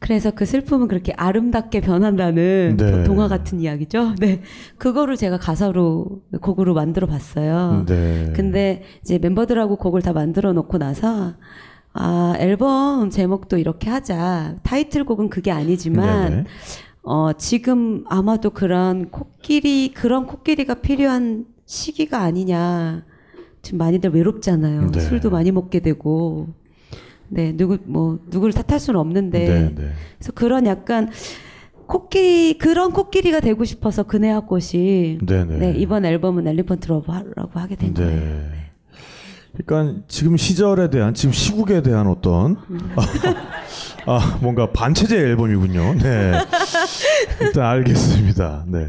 그래서 0.00 0.30
그 0.30 0.46
슬픔은 0.46 0.88
그렇게 0.88 1.12
아름답게 1.12 1.82
변한다는 1.82 2.76
네. 2.76 2.90
또 2.90 3.04
동화 3.04 3.28
같은 3.28 3.60
이야기죠. 3.60 4.14
네. 4.18 4.40
그거를 4.78 5.16
제가 5.16 5.38
가사로 5.38 6.22
곡으로 6.40 6.74
만들어 6.74 7.06
봤어요. 7.06 7.84
네. 7.86 8.32
근데 8.34 8.82
이제 9.02 9.18
멤버들하고 9.18 9.76
곡을 9.76 10.00
다 10.00 10.12
만들어 10.12 10.52
놓고 10.54 10.78
나서 10.78 11.34
아, 11.92 12.34
앨범 12.38 13.10
제목도 13.10 13.58
이렇게 13.58 13.90
하자. 13.90 14.56
타이틀곡은 14.62 15.28
그게 15.28 15.50
아니지만 15.50 16.30
네네. 16.30 16.44
어, 17.02 17.32
지금 17.34 18.04
아마도 18.08 18.50
그런 18.50 19.10
코끼리 19.10 19.92
그런 19.92 20.26
코끼리가 20.26 20.74
필요한 20.74 21.44
시기가 21.66 22.20
아니냐. 22.20 23.04
지금 23.62 23.78
많이들 23.78 24.10
외롭잖아요. 24.10 24.90
네. 24.92 25.00
술도 25.00 25.28
많이 25.28 25.52
먹게 25.52 25.80
되고. 25.80 26.48
네, 27.30 27.56
누구 27.56 27.78
뭐 27.84 28.18
누구를 28.26 28.52
탓할 28.52 28.78
수는 28.78 28.98
없는데. 29.00 29.38
네, 29.38 29.74
네. 29.74 29.92
그래서 30.18 30.32
그런 30.32 30.66
약간 30.66 31.10
코끼리 31.86 32.58
그런 32.58 32.92
코끼리가 32.92 33.40
되고 33.40 33.64
싶어서 33.64 34.04
그네와 34.04 34.40
꽃이 34.40 35.18
네네. 35.26 35.58
네, 35.58 35.74
이번 35.76 36.04
앨범은 36.04 36.46
엘리펀트 36.46 36.88
러브라고 36.88 37.58
하게 37.58 37.74
된 37.76 37.94
거예요. 37.94 38.10
네. 38.10 38.50
그러니까 39.56 40.00
지금 40.06 40.36
시절에 40.36 40.90
대한 40.90 41.14
지금 41.14 41.32
시국에 41.32 41.82
대한 41.82 42.06
어떤 42.06 42.56
아 44.06 44.38
뭔가 44.40 44.70
반체제 44.70 45.16
앨범이군요. 45.16 45.94
네. 45.94 46.32
일단 47.40 47.64
알겠습니다. 47.64 48.64
네. 48.68 48.86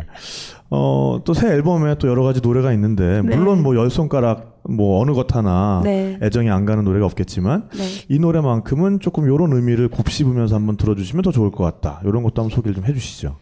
어, 0.74 1.20
또 1.26 1.34
새 1.34 1.48
앨범에 1.50 1.96
또 2.00 2.08
여러 2.08 2.24
가지 2.24 2.40
노래가 2.42 2.72
있는데 2.74 3.22
네. 3.22 3.36
물론 3.36 3.62
뭐 3.62 3.76
열 3.76 3.90
손가락 3.90 4.62
뭐 4.64 5.02
어느 5.02 5.12
것 5.12 5.36
하나 5.36 5.82
네. 5.84 6.18
애정이 6.22 6.50
안 6.50 6.66
가는 6.66 6.84
노래가 6.84 7.06
없겠지만 7.06 7.70
네. 7.76 7.84
이 8.10 8.20
노래만큼은 8.20 9.00
조금 9.02 9.28
요런 9.28 9.52
의미를 9.54 9.90
곱씹으면서 9.90 10.56
한번 10.56 10.78
들어주시면 10.78 11.24
더 11.24 11.32
좋을 11.32 11.52
것 11.52 11.64
같다. 11.64 12.02
이런 12.06 12.24
것도 12.24 12.42
한번 12.42 12.50
소개를 12.56 12.76
좀 12.76 12.86
해주시죠. 12.86 13.36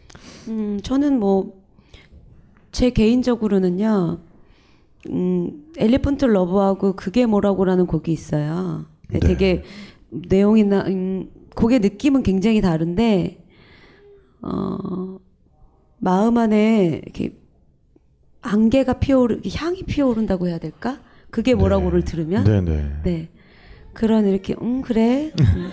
음, 0.49 0.79
저는 0.83 1.19
뭐 1.19 1.59
제 2.71 2.91
개인적으로는요. 2.91 4.19
음, 5.09 5.63
엘리펀트 5.77 6.25
러브하고 6.25 6.93
그게 6.95 7.25
뭐라고라는 7.25 7.87
곡이 7.87 8.11
있어요. 8.11 8.85
네. 9.09 9.19
되게 9.19 9.63
내용이나 10.09 10.81
음, 10.87 11.29
곡의 11.55 11.79
느낌은 11.79 12.21
굉장히 12.21 12.61
다른데 12.61 13.43
어, 14.43 15.17
마음 15.99 16.37
안에 16.37 17.01
이렇게 17.03 17.33
안개가 18.41 18.93
피어오르 18.99 19.41
향이 19.53 19.83
피어오른다고 19.83 20.47
해야 20.47 20.57
될까? 20.57 20.99
그게 21.29 21.53
뭐라고를 21.53 22.03
들으면 22.03 22.43
네네. 22.43 22.91
네. 23.03 23.29
그런 23.93 24.25
이렇게 24.27 24.55
음 24.61 24.81
그래. 24.81 25.31
음, 25.39 25.71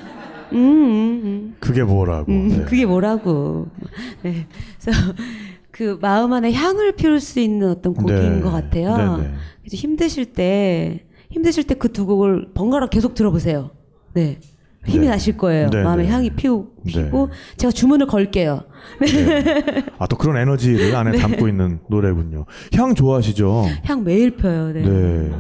음, 0.53 0.59
음, 0.59 1.21
음. 1.25 1.57
그게 1.61 1.83
뭐라고. 1.83 2.31
음, 2.33 2.49
네. 2.49 2.65
그게 2.65 2.85
뭐라고. 2.87 3.69
네. 4.23 4.47
그래서 4.81 5.13
그 5.71 5.99
마음 6.01 6.33
안에 6.33 6.53
향을 6.53 6.93
피울 6.93 7.21
수 7.21 7.41
있는 7.41 7.71
어떤 7.71 7.95
곡인 7.95 8.17
네. 8.37 8.41
것 8.41 8.51
같아요. 8.51 8.97
네네. 9.19 9.35
그래서 9.63 9.77
힘드실 9.77 10.33
때 10.33 11.05
힘드실 11.31 11.65
때 11.65 11.75
그 11.75 11.89
두 11.93 12.07
곡을 12.07 12.53
번갈아 12.55 12.89
계속 12.89 13.15
들어보세요. 13.15 13.71
네. 14.15 14.39
힘이 14.87 15.07
네. 15.07 15.11
나실 15.13 15.37
거예요. 15.37 15.69
네, 15.71 15.83
마음에 15.83 16.05
네. 16.05 16.11
향이 16.11 16.31
피우, 16.31 16.67
피고 16.87 17.29
제가 17.57 17.71
주문을 17.73 18.07
걸게요. 18.07 18.63
아 19.99 20.07
또 20.07 20.17
그런 20.17 20.37
에너지를 20.37 20.95
안에 20.95 21.13
네. 21.13 21.19
담고 21.19 21.49
있는 21.49 21.81
노래군요. 21.89 22.47
향 22.75 22.95
좋아하시죠? 22.95 23.65
향 23.85 24.05
매일 24.05 24.37
펴요. 24.37 24.73
네. 24.73 24.83
네. 24.83 25.31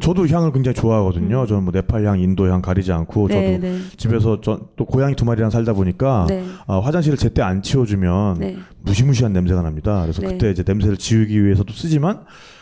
저도 0.00 0.26
향을 0.26 0.50
굉장히 0.52 0.74
좋아하거든요. 0.74 1.46
저는 1.46 1.62
뭐 1.62 1.72
네팔 1.72 2.04
향, 2.06 2.18
인도 2.18 2.50
향 2.50 2.60
가리지 2.60 2.90
않고 2.90 3.28
네, 3.28 3.54
저도 3.54 3.66
네. 3.66 3.78
집에서 3.96 4.40
저, 4.40 4.60
또 4.76 4.84
고양이 4.84 5.14
두 5.14 5.24
마리랑 5.24 5.50
살다 5.50 5.74
보니까 5.74 6.26
네. 6.28 6.44
아, 6.66 6.80
화장실을 6.80 7.16
제때 7.16 7.40
안 7.40 7.62
치워주면 7.62 8.38
네. 8.40 8.56
무시무시한 8.80 9.32
냄새가 9.32 9.62
납니다. 9.62 10.00
그래서 10.02 10.20
네. 10.22 10.28
그때 10.32 10.50
이제 10.50 10.64
냄새를 10.66 10.96
지우기 10.96 11.44
위해서도 11.44 11.72
쓰지만 11.72 12.20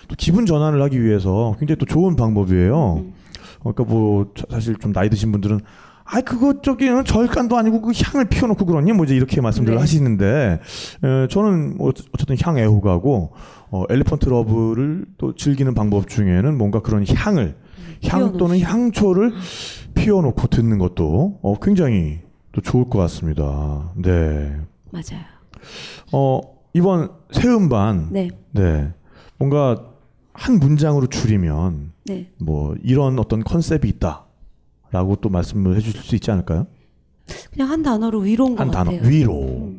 또 0.08 0.16
기분 0.18 0.44
전환을 0.44 0.82
하기 0.82 1.02
위해서 1.02 1.54
굉장히 1.58 1.78
또 1.78 1.86
좋은 1.86 2.14
방법이에요. 2.14 2.96
음. 3.06 3.12
어, 3.60 3.72
그러니까 3.72 3.84
뭐 3.84 4.26
자- 4.36 4.44
사실 4.50 4.76
좀 4.76 4.92
나이 4.92 5.08
드신 5.08 5.32
분들은 5.32 5.60
아 6.12 6.20
그거 6.22 6.60
저기 6.60 6.86
절간도 7.04 7.56
아니고 7.56 7.80
그 7.82 7.92
향을 7.94 8.28
피워놓고 8.28 8.66
그러니 8.66 8.92
뭐 8.92 9.04
이제 9.04 9.14
이렇게 9.14 9.40
말씀들을 9.40 9.76
네. 9.76 9.80
하시는데 9.80 10.60
에, 11.04 11.28
저는 11.28 11.76
뭐 11.76 11.92
어쨌든 12.12 12.36
향 12.42 12.58
애호가고 12.58 13.32
어, 13.70 13.84
Elephant 13.88 14.28
Love를 14.28 15.06
또 15.18 15.36
즐기는 15.36 15.72
방법 15.72 16.08
중에는 16.08 16.58
뭔가 16.58 16.80
그런 16.80 17.06
향을 17.06 17.56
향 18.04 18.36
또는 18.36 18.60
향초를 18.60 19.32
피워놓고 19.94 20.48
듣는 20.48 20.78
것도 20.78 21.38
어, 21.42 21.60
굉장히 21.60 22.20
또 22.52 22.60
좋을 22.60 22.88
것 22.90 22.98
같습니다. 22.98 23.92
네. 23.96 24.56
맞아요. 24.90 25.22
어, 26.12 26.40
이번 26.72 27.10
새 27.30 27.48
음반. 27.48 28.08
네. 28.10 28.30
네. 28.50 28.92
뭔가 29.38 29.84
한 30.32 30.58
문장으로 30.58 31.06
줄이면 31.06 31.92
네. 32.06 32.30
뭐 32.38 32.74
이런 32.82 33.18
어떤 33.18 33.44
컨셉이 33.44 33.88
있다 33.88 34.24
라고 34.90 35.16
또 35.16 35.28
말씀을 35.28 35.76
해 35.76 35.80
주실 35.80 36.00
수 36.00 36.14
있지 36.14 36.30
않을까요? 36.30 36.66
그냥 37.52 37.70
한 37.70 37.82
단어로 37.82 38.20
위로인 38.20 38.56
것한 38.56 38.70
단어 38.70 38.90
같아요. 38.92 39.08
위로. 39.08 39.72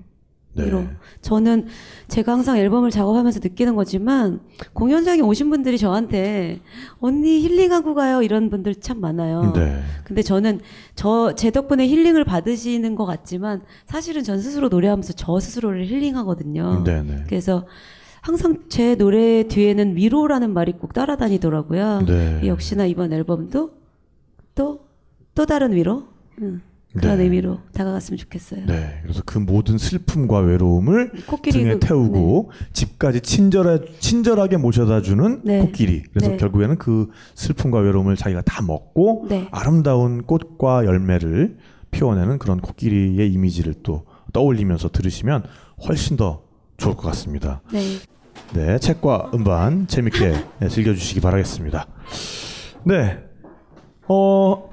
네. 0.53 0.65
위로. 0.65 0.83
저는 1.21 1.67
제가 2.09 2.33
항상 2.33 2.57
앨범을 2.57 2.91
작업하면서 2.91 3.39
느끼는 3.41 3.75
거지만 3.75 4.41
공연장에 4.73 5.21
오신 5.21 5.49
분들이 5.49 5.77
저한테 5.77 6.59
언니 6.99 7.39
힐링하고 7.41 7.93
가요 7.93 8.21
이런 8.21 8.49
분들 8.49 8.75
참 8.75 8.99
많아요. 8.99 9.53
네. 9.53 9.81
근데 10.03 10.21
저는 10.21 10.59
저 10.95 11.33
제 11.35 11.51
덕분에 11.51 11.87
힐링을 11.87 12.23
받으시는 12.25 12.95
것 12.95 13.05
같지만 13.05 13.61
사실은 13.85 14.23
전 14.23 14.41
스스로 14.41 14.67
노래하면서 14.69 15.13
저 15.13 15.39
스스로를 15.39 15.87
힐링하거든요. 15.87 16.83
네, 16.83 17.01
네. 17.03 17.23
그래서 17.27 17.65
항상 18.21 18.59
제 18.69 18.95
노래 18.95 19.43
뒤에는 19.47 19.95
위로라는 19.95 20.53
말이 20.53 20.73
꼭 20.73 20.93
따라다니더라고요. 20.93 22.05
네. 22.05 22.41
역시나 22.45 22.85
이번 22.85 23.13
앨범도 23.13 23.71
또 24.53 24.90
또 25.35 25.45
다른 25.45 25.73
위로 25.73 26.07
응. 26.41 26.61
그런 26.93 27.17
네. 27.19 27.23
의미로 27.23 27.59
다가갔으면 27.73 28.17
좋겠어요. 28.17 28.65
네. 28.65 28.99
그래서 29.03 29.21
그 29.25 29.37
모든 29.37 29.77
슬픔과 29.77 30.39
외로움을 30.39 31.11
코끼리 31.25 31.59
등에 31.59 31.73
그- 31.75 31.79
태우고 31.79 32.51
집까지 32.73 33.21
친절해 33.21 33.79
친절하게 33.99 34.57
모셔다 34.57 35.01
주는 35.01 35.39
네. 35.45 35.59
코끼리. 35.59 36.03
그래서 36.13 36.31
네. 36.31 36.37
결국에는 36.37 36.77
그 36.77 37.09
슬픔과 37.35 37.79
외로움을 37.79 38.17
자기가 38.17 38.41
다 38.41 38.61
먹고 38.61 39.27
네. 39.29 39.47
아름다운 39.51 40.23
꽃과 40.23 40.85
열매를 40.85 41.57
피워내는 41.91 42.39
그런 42.39 42.59
코끼리의 42.59 43.31
이미지를 43.31 43.73
또 43.83 44.03
떠올리면서 44.33 44.89
들으시면 44.89 45.43
훨씬 45.87 46.17
더 46.17 46.43
좋을 46.75 46.95
것 46.95 47.03
같습니다. 47.03 47.61
네. 47.71 47.79
네, 48.53 48.79
책과 48.79 49.31
음반 49.33 49.87
재밌게 49.87 50.33
네, 50.59 50.67
즐겨주시기 50.67 51.21
바라겠습니다. 51.21 51.87
네, 52.83 53.19
어, 54.09 54.70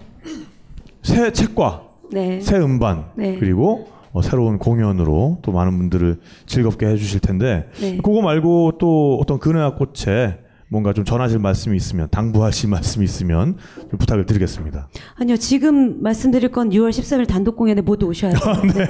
새 1.08 1.32
책과 1.32 1.82
네. 2.12 2.40
새 2.40 2.58
음반 2.58 3.06
네. 3.16 3.36
그리고 3.38 3.88
어, 4.12 4.22
새로운 4.22 4.58
공연으로 4.58 5.38
또 5.42 5.52
많은 5.52 5.76
분들을 5.76 6.20
즐겁게 6.46 6.86
해주실 6.86 7.20
텐데 7.20 7.68
네. 7.80 7.96
그거 7.96 8.20
말고 8.22 8.78
또 8.78 9.18
어떤 9.20 9.38
그네와 9.38 9.74
꽃에 9.74 10.38
뭔가 10.70 10.92
좀 10.92 11.04
전하실 11.04 11.38
말씀이 11.38 11.76
있으면 11.76 12.08
당부하실 12.10 12.68
말씀이 12.70 13.04
있으면 13.04 13.56
좀 13.90 13.98
부탁을 13.98 14.26
드리겠습니다. 14.26 14.88
아니요, 15.16 15.36
지금 15.38 16.02
말씀드릴 16.02 16.50
건 16.50 16.70
6월 16.70 16.90
13일 16.90 17.26
단독 17.26 17.56
공연에 17.56 17.80
모두 17.80 18.06
오셔야 18.06 18.32
돼요. 18.36 18.86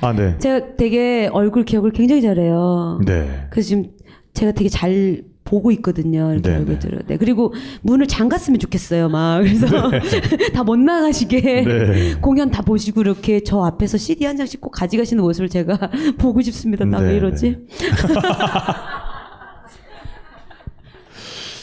아, 0.00 0.14
네. 0.14 0.38
제가 0.38 0.76
되게 0.76 1.28
얼굴 1.30 1.64
기억을 1.64 1.90
굉장히 1.92 2.22
잘해요. 2.22 3.00
네. 3.04 3.46
그래서 3.50 3.68
지금 3.68 3.90
제가 4.32 4.52
되게 4.52 4.70
잘 4.70 5.22
보고 5.44 5.70
있거든요. 5.72 6.32
이렇게 6.32 6.50
네, 6.50 6.56
얼굴들을. 6.58 7.02
네. 7.06 7.16
그리고 7.16 7.52
문을 7.82 8.06
잠갔으면 8.06 8.58
좋겠어요. 8.60 9.08
막 9.08 9.40
그래서 9.40 9.66
다 10.54 10.62
못 10.62 10.76
나가시게 10.78 11.40
네. 11.64 12.14
공연 12.20 12.50
다 12.50 12.62
보시고 12.62 13.00
이렇게 13.00 13.40
저 13.42 13.62
앞에서 13.64 13.98
CD 13.98 14.26
한 14.26 14.36
장씩 14.36 14.60
꼭 14.60 14.70
가져가시는 14.70 15.22
모습을 15.22 15.48
제가 15.48 15.78
보고 16.18 16.40
싶습니다. 16.42 16.84
나왜 16.84 17.08
네, 17.08 17.16
이러지? 17.16 17.58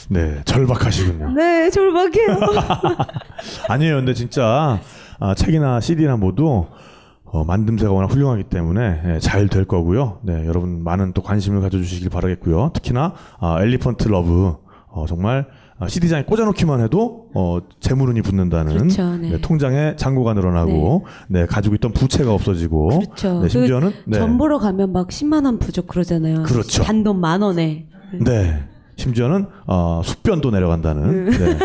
네, 0.09 0.41
절박하시군요. 0.45 1.31
네, 1.31 1.69
절박해요. 1.69 2.39
아니에요. 3.67 3.95
근데 3.97 4.13
진짜 4.13 4.79
아, 5.19 5.35
책이나 5.35 5.79
CD나 5.81 6.15
모두 6.15 6.65
어, 7.31 7.45
만듦새가 7.45 7.93
워낙 7.93 8.11
훌륭하기 8.11 8.45
때문에 8.45 9.01
예, 9.05 9.19
잘될 9.19 9.65
거고요. 9.65 10.19
네, 10.23 10.45
여러분 10.47 10.83
많은 10.83 11.13
또 11.13 11.21
관심을 11.21 11.61
가져주시길 11.61 12.09
바라겠고요. 12.09 12.71
특히나 12.73 13.13
아, 13.39 13.61
Elephant 13.61 14.07
Love 14.07 14.55
어, 14.89 15.05
정말 15.07 15.47
아, 15.79 15.87
CD장에 15.87 16.23
꽂아놓기만 16.23 16.81
해도 16.81 17.27
어, 17.35 17.59
재물운이 17.79 18.21
붙는다는 18.23 18.77
그렇죠, 18.77 19.15
네. 19.17 19.31
네, 19.31 19.41
통장에 19.41 19.95
잔고가 19.95 20.33
늘어나고 20.33 21.05
네. 21.27 21.45
가지고 21.45 21.75
있던 21.75 21.91
부채가 21.91 22.33
없어지고 22.33 22.87
그렇죠. 22.99 23.41
네, 23.41 23.49
심지어는 23.49 23.91
그 23.91 24.03
네, 24.07 24.17
전 24.17 24.37
보러 24.37 24.57
가면 24.57 24.91
막 24.91 25.09
10만 25.09 25.45
원 25.45 25.59
부적 25.59 25.87
그러잖아요. 25.87 26.43
그렇죠. 26.43 26.83
단돈 26.83 27.19
만 27.19 27.41
원에. 27.41 27.87
네. 28.13 28.63
심지어는 28.95 29.45
어, 29.67 30.01
숙변도 30.03 30.49
내려간다는. 30.49 31.25
네. 31.29 31.57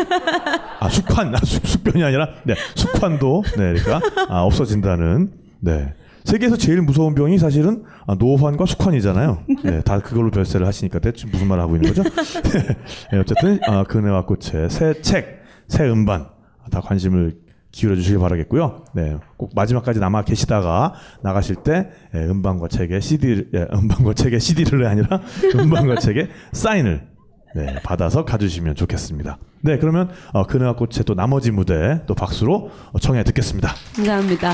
아 0.79 0.89
숙환, 0.89 1.33
아, 1.33 1.39
숙, 1.43 1.65
숙변이 1.65 2.03
아니라 2.03 2.27
네 2.43 2.53
숙환도 2.75 3.43
네, 3.57 3.73
그러니까 3.73 4.01
아, 4.29 4.41
없어진다는. 4.43 5.42
네. 5.63 5.93
세계에서 6.25 6.57
제일 6.57 6.81
무서운 6.81 7.15
병이 7.15 7.37
사실은 7.37 7.83
아, 8.05 8.15
노환과 8.15 8.65
숙환이잖아요. 8.65 9.43
네, 9.63 9.81
다 9.81 9.99
그걸로 9.99 10.29
별세를 10.31 10.65
하시니까 10.67 10.99
대충 10.99 11.31
무슨 11.31 11.47
말 11.47 11.59
하고 11.59 11.75
있는 11.75 11.93
거죠? 11.93 12.03
네, 13.11 13.19
어쨌든 13.19 13.59
아, 13.67 13.83
그네와 13.83 14.25
꽃의 14.25 14.69
새 14.69 15.01
책, 15.01 15.43
새 15.67 15.85
음반 15.89 16.27
다 16.71 16.79
관심을 16.79 17.37
기울여 17.71 17.95
주시기 17.95 18.17
바라겠고요. 18.19 18.85
네, 18.93 19.17
꼭 19.35 19.51
마지막까지 19.55 19.99
남아 19.99 20.23
계시다가 20.23 20.93
나가실 21.23 21.57
때 21.57 21.89
예, 22.13 22.19
음반과 22.19 22.67
책의 22.67 23.01
CD, 23.01 23.45
예, 23.53 23.67
음반과 23.73 24.13
책의 24.13 24.39
CD를 24.39 24.85
아니라 24.85 25.21
음반과 25.55 25.95
책의 25.95 26.29
사인을 26.51 27.07
네, 27.55 27.75
받아서 27.83 28.25
가주시면 28.25 28.75
좋겠습니다. 28.75 29.37
네, 29.61 29.77
그러면 29.77 30.09
어, 30.33 30.45
그네와 30.45 30.75
꽃의 30.75 31.03
또 31.05 31.15
나머지 31.15 31.51
무대 31.51 32.01
또 32.05 32.13
박수로 32.13 32.69
어, 32.91 32.99
청해 32.99 33.23
듣겠습니다. 33.23 33.73
감사합니다. 33.95 34.53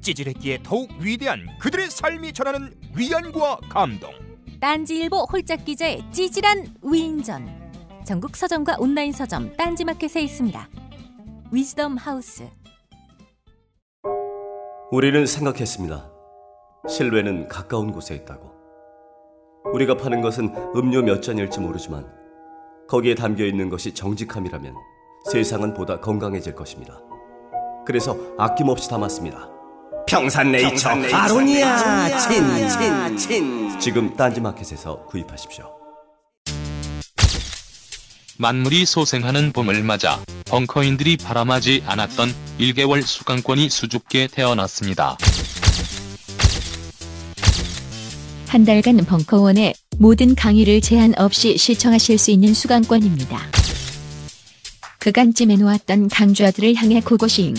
찌질했기에 0.00 0.60
더욱 0.62 0.90
위대한 0.98 1.46
그들의 1.58 1.90
삶이 1.90 2.32
전하는 2.32 2.74
위안과 2.96 3.58
감동. 3.68 4.10
딴지일보 4.60 5.24
홀짝 5.32 5.64
기자의 5.64 6.02
찌질한 6.12 6.74
위인전. 6.82 7.60
전국 8.04 8.36
서점과 8.36 8.76
온라인 8.78 9.12
서점 9.12 9.56
딴지마켓에 9.56 10.20
있습니다. 10.22 10.68
위즈덤 11.52 11.96
하우스. 11.96 12.48
우리는 14.90 15.24
생각했습니다. 15.24 16.10
실외는 16.88 17.48
가까운 17.48 17.92
곳에 17.92 18.14
있다고. 18.14 18.50
우리가 19.72 19.96
파는 19.96 20.20
것은 20.20 20.54
음료 20.74 21.02
몇 21.02 21.22
잔일지 21.22 21.60
모르지만 21.60 22.10
거기에 22.88 23.14
담겨 23.14 23.44
있는 23.44 23.68
것이 23.68 23.94
정직함이라면 23.94 24.74
세상은 25.30 25.74
보다 25.74 26.00
건강해질 26.00 26.54
것입니다. 26.54 27.00
그래서 27.86 28.16
아낌없이 28.38 28.88
담았습니다. 28.90 29.59
평산네이처 30.10 30.88
아로니아 31.12 32.18
친, 32.18 32.68
친, 32.68 33.16
친. 33.16 33.78
지금 33.78 34.16
딴지마켓에서 34.16 35.04
구입하십시오. 35.06 35.70
만물이 38.36 38.86
소생하는 38.86 39.52
봄을 39.52 39.84
맞아 39.84 40.18
벙커인들이 40.46 41.16
바람하지 41.18 41.84
않았던 41.86 42.34
1개월 42.58 43.02
수강권이 43.02 43.68
수줍게 43.68 44.26
태어났습니다. 44.32 45.16
한 48.48 48.64
달간 48.64 48.96
벙커원의 48.96 49.74
모든 49.98 50.34
강의를 50.34 50.80
제한 50.80 51.14
없이 51.18 51.56
시청하실 51.56 52.18
수 52.18 52.32
있는 52.32 52.52
수강권입니다. 52.52 53.38
그간 54.98 55.32
찜해놓았던 55.32 56.08
강좌들을 56.08 56.74
향해 56.74 57.00
고고싱. 57.00 57.54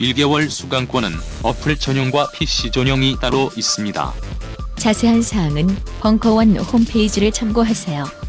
1개월 0.00 0.48
수강권은 0.48 1.10
어플 1.42 1.76
전용과 1.76 2.30
PC 2.32 2.70
전용이 2.70 3.16
따로 3.20 3.50
있습니다. 3.56 4.12
자세한 4.76 5.20
사항은 5.20 5.66
벙커원 6.00 6.56
홈페이지를 6.56 7.30
참고하세요. 7.30 8.19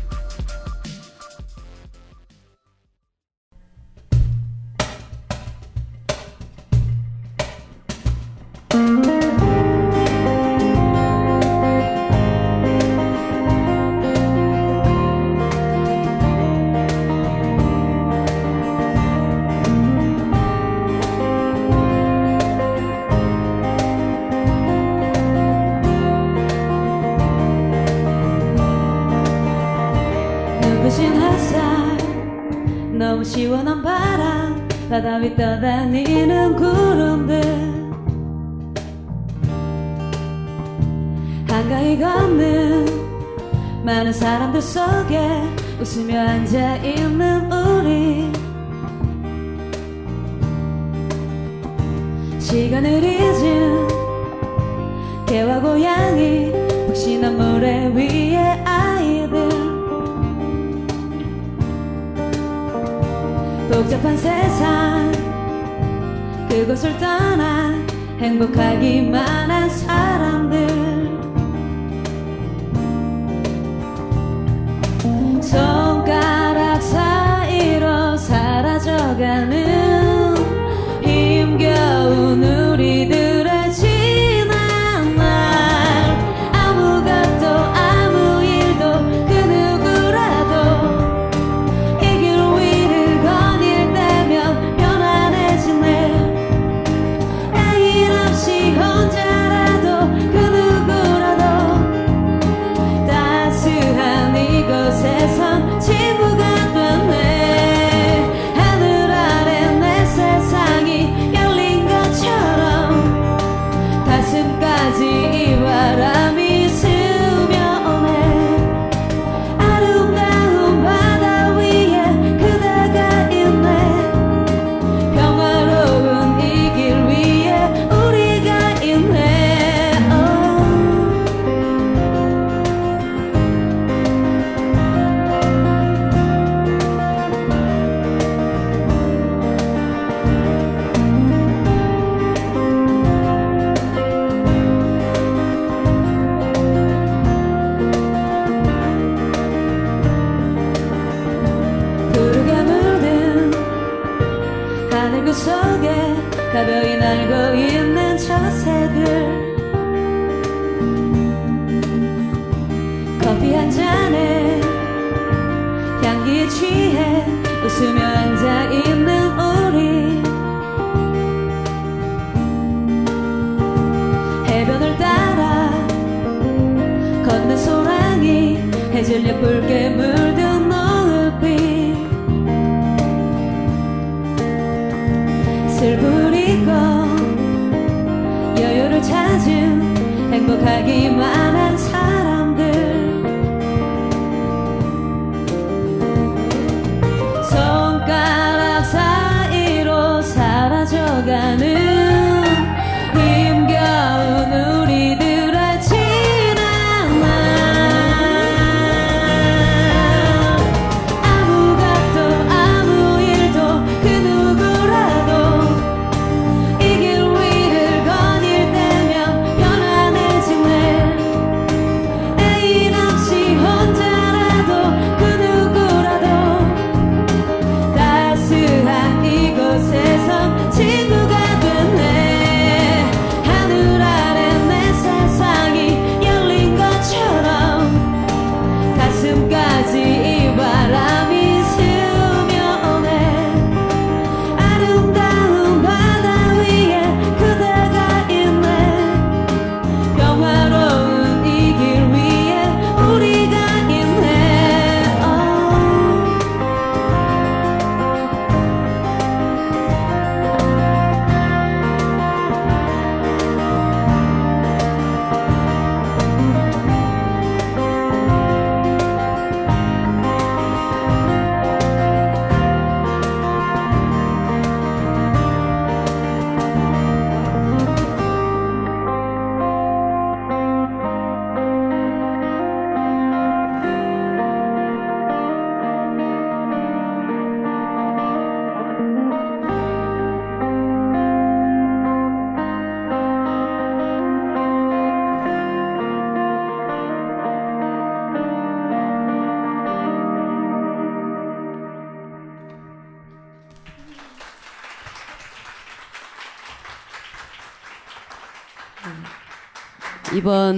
이 190.87 191.09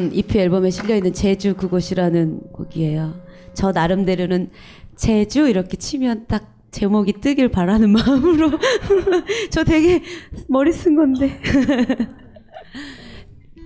이번 0.03 0.13
EP 0.13 0.37
앨범에 0.37 0.69
실려 0.69 0.95
있는 0.95 1.13
제주 1.13 1.55
그곳이라는 1.55 2.51
곡이에요. 2.51 3.13
저 3.53 3.71
나름대로는 3.71 4.49
제주 4.95 5.47
이렇게 5.47 5.77
치면 5.77 6.25
딱 6.27 6.53
제목이 6.71 7.21
뜨길 7.21 7.49
바라는 7.49 7.91
마음으로 7.91 8.51
저 9.51 9.63
되게 9.63 10.01
머리 10.49 10.73
쓴 10.73 10.95
건데 10.95 11.39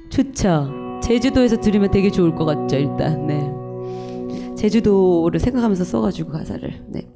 좋죠. 0.09 0.99
제주도에서 1.01 1.57
들으면 1.57 1.89
되게 1.89 2.11
좋을 2.11 2.35
것 2.35 2.45
같죠. 2.45 2.75
일단 2.75 3.27
네. 3.27 4.55
제주도를 4.55 5.39
생각하면서 5.39 5.83
써가지고 5.83 6.31
가사를 6.31 6.85
네. 6.89 7.07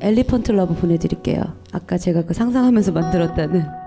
Elephant 0.00 0.52
Love 0.52 0.74
보내드릴게요. 0.74 1.42
아까 1.72 1.98
제가 1.98 2.24
그 2.24 2.34
상상하면서 2.34 2.92
만들었다는 2.92 3.85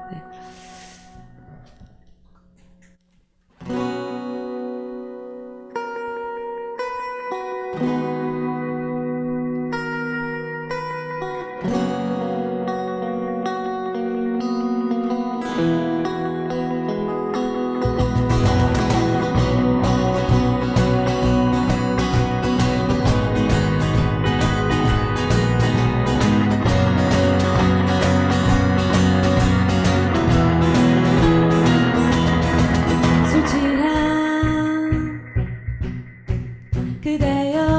그대여 37.02 37.79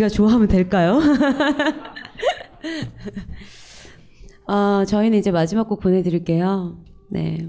지가 0.00 0.08
좋아하면 0.08 0.48
될까요? 0.48 0.98
아, 4.46 4.84
저희는 4.88 5.18
이제 5.18 5.30
마지막 5.30 5.68
곡 5.68 5.80
보내드릴게요. 5.80 6.78
네. 7.10 7.48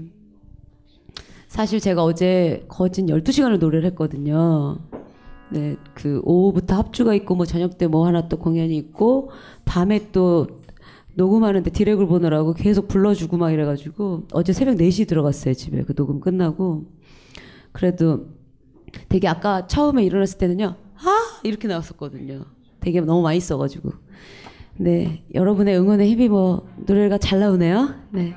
사실 1.48 1.80
제가 1.80 2.04
어제 2.04 2.64
거진 2.68 3.06
12시간을 3.06 3.58
노래를 3.58 3.86
했거든요. 3.90 4.78
네, 5.50 5.76
그 5.94 6.20
오후부터 6.24 6.76
합주가 6.76 7.14
있고 7.14 7.34
뭐 7.34 7.46
저녁 7.46 7.78
때 7.78 7.86
뭐 7.86 8.06
하나 8.06 8.28
또 8.28 8.38
공연이 8.38 8.76
있고 8.76 9.30
밤에 9.64 10.10
또 10.12 10.46
녹음하는데 11.14 11.70
디렉을 11.70 12.06
보느라고 12.06 12.54
계속 12.54 12.88
불러주고 12.88 13.36
막 13.36 13.50
이래가지고 13.50 14.28
어제 14.32 14.54
새벽 14.54 14.76
4시 14.76 15.06
들어갔어요 15.06 15.52
집에 15.52 15.82
그 15.82 15.94
녹음 15.94 16.20
끝나고 16.20 16.86
그래도 17.72 18.28
되게 19.10 19.28
아까 19.28 19.66
처음에 19.66 20.04
일어났을 20.04 20.38
때는요 20.38 20.74
아 20.91 20.91
이렇게 21.42 21.68
나왔었거든요 21.68 22.44
되게 22.80 23.00
너무 23.00 23.22
많이 23.22 23.40
써가지고 23.40 23.92
네 24.76 25.24
여러분의 25.34 25.78
응원에 25.78 26.08
힘입어 26.08 26.66
노래가 26.86 27.18
잘 27.18 27.40
나오네요 27.40 27.94
네 28.10 28.34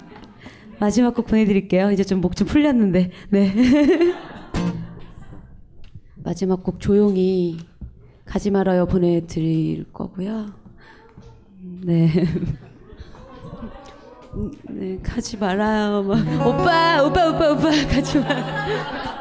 마지막 0.80 1.16
곡 1.16 1.28
보내드릴게요 1.28 1.91
이제 1.91 2.03
좀 2.03 2.22
목좀 2.22 2.47
풀렸는데 2.47 3.12
네 3.30 3.53
마지막 6.18 6.64
곡 6.64 6.80
조용히 6.80 7.60
가지 8.26 8.51
말아요 8.51 8.86
보내드릴 8.86 9.86
거고요 9.93 10.66
네. 11.86 12.12
음, 14.34 14.51
네, 14.70 14.99
가지 15.01 15.38
말아요. 15.38 16.03
막. 16.03 16.18
오빠, 16.47 17.03
오빠, 17.03 17.30
오빠, 17.30 17.51
오빠, 17.51 17.70
가지 17.88 18.20
마. 18.20 19.14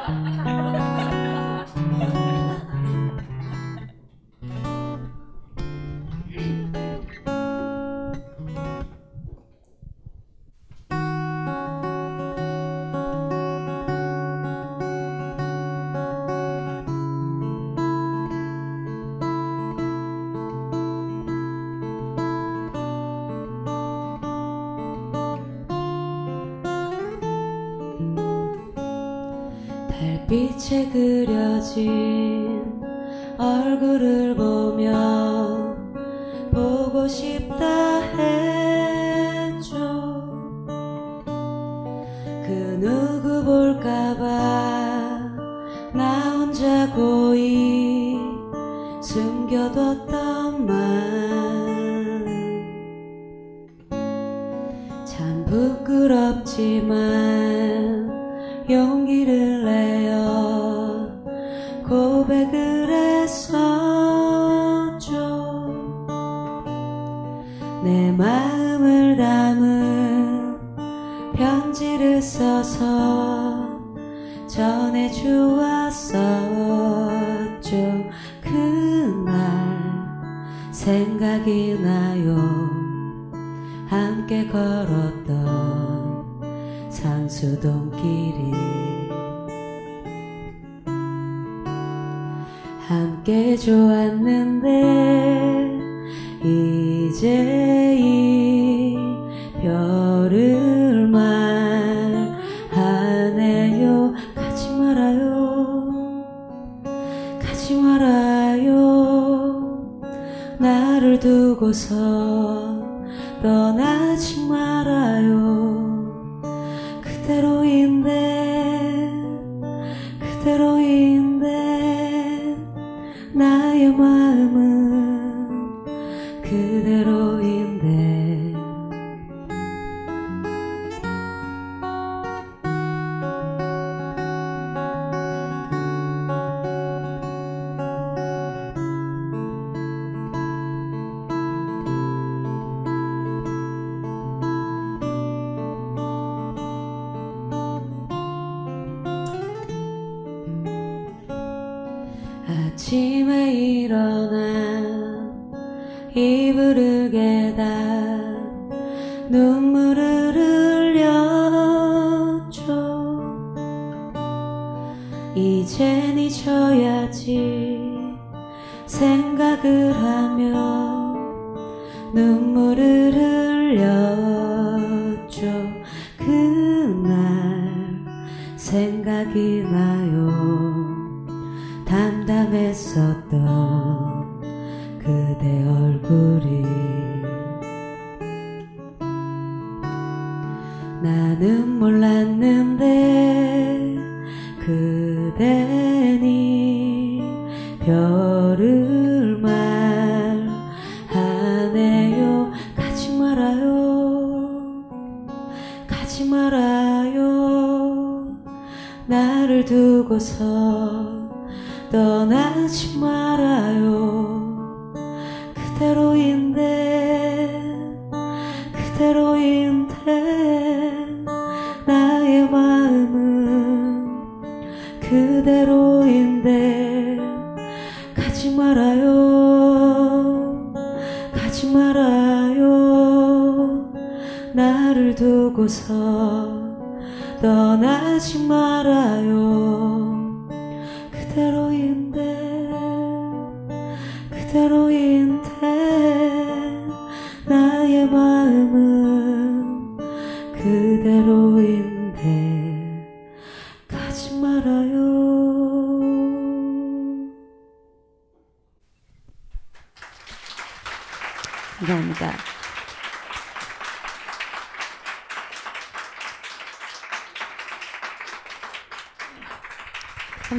그대로인 126.54 127.73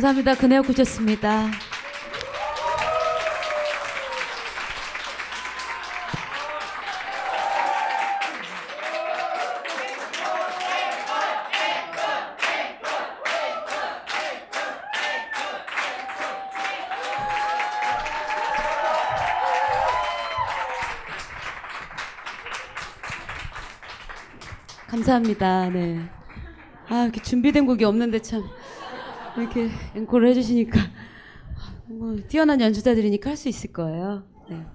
감사합니다. 0.05 0.35
그네요 0.35 0.61
구셨습니다. 0.61 1.49
감사합니다. 24.87 25.69
네. 25.69 25.99
아, 26.89 27.03
이렇게 27.03 27.19
준비된 27.19 27.65
곡이 27.65 27.83
없는데 27.83 28.21
참 28.21 28.43
이렇게 29.37 29.69
앵콜을 29.95 30.27
해주시니까 30.29 30.79
뭐 31.87 32.15
뛰어난 32.27 32.59
연주자들이니까 32.61 33.29
할 33.31 33.37
수 33.37 33.49
있을 33.49 33.71
거예요. 33.73 34.23
네. 34.49 34.65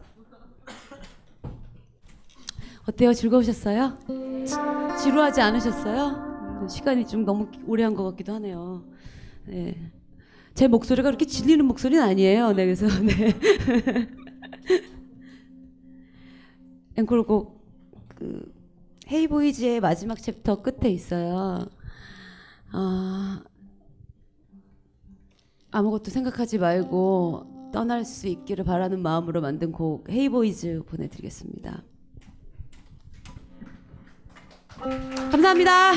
어때요? 2.86 3.12
즐거우셨어요? 3.12 3.98
지, 4.44 4.54
지루하지 5.02 5.40
않으셨어요? 5.40 6.66
시간이 6.68 7.06
좀 7.06 7.24
너무 7.24 7.48
오래 7.66 7.84
한 7.84 7.94
것 7.94 8.04
같기도 8.10 8.34
하네요. 8.34 8.84
네. 9.46 9.90
제 10.54 10.66
목소리가 10.68 11.08
그렇게 11.08 11.24
질리는 11.24 11.64
목소리는 11.64 12.02
아니에요. 12.02 12.52
네, 12.52 12.64
그래서 12.64 12.86
네. 13.02 13.34
앵콜곡 16.96 17.60
그 18.16 18.52
Hey 19.10 19.34
Boys의 19.34 19.80
마지막 19.80 20.20
챕터 20.20 20.62
끝에 20.62 20.90
있어요. 20.90 21.66
아, 22.72 23.42
아무것도 25.70 26.10
생각하지 26.10 26.58
말고 26.58 27.70
떠날 27.72 28.04
수 28.04 28.26
있기를 28.26 28.64
바라는 28.64 29.00
마음으로 29.00 29.40
만든 29.40 29.72
곡 29.72 30.08
Hey 30.10 30.41
Boys 30.41 30.82
보내드리겠습니다. 30.86 31.82
감사합니다. 35.30 35.92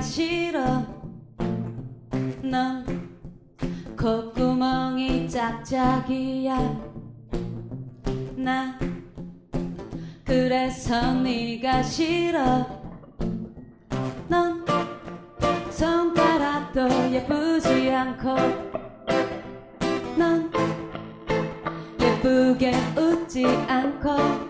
싫어. 0.00 0.82
넌 2.42 2.84
콧구멍이 3.98 5.28
짝짝이야. 5.28 6.80
나 8.36 8.78
그래서 10.24 11.12
네가 11.14 11.82
싫어. 11.82 12.66
넌 14.28 14.64
손가락도 15.70 17.12
예쁘지 17.12 17.90
않고. 17.90 18.36
넌 20.16 20.50
예쁘게 22.00 22.72
웃지 22.96 23.46
않고. 23.46 24.49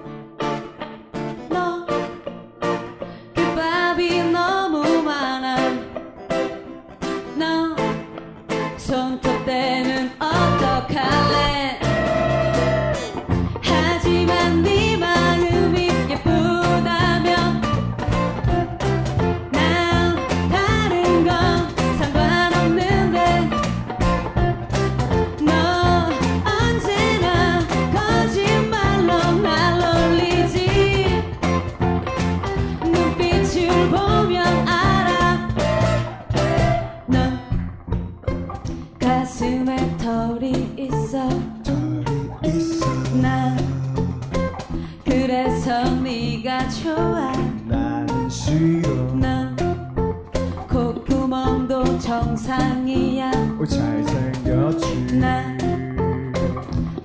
세상이야. 52.50 53.30
오 53.60 53.64
잘생겼지. 53.64 55.18
나 55.20 55.56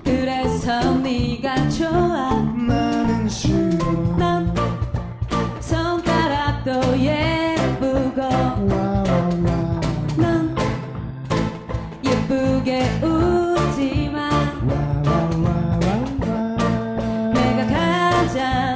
그래서 0.02 0.96
네가 0.96 1.68
좋아. 1.68 2.34
나는 2.34 3.28
싫어. 3.28 3.78
넌 4.18 4.52
손가락도 5.60 6.98
예쁘고. 6.98 8.22
와와와. 8.22 9.80
넌 10.16 10.56
예쁘게 12.04 13.00
웃지만 13.04 14.32
와와와와와. 15.06 16.56
내가 17.34 17.66
가장 17.68 18.75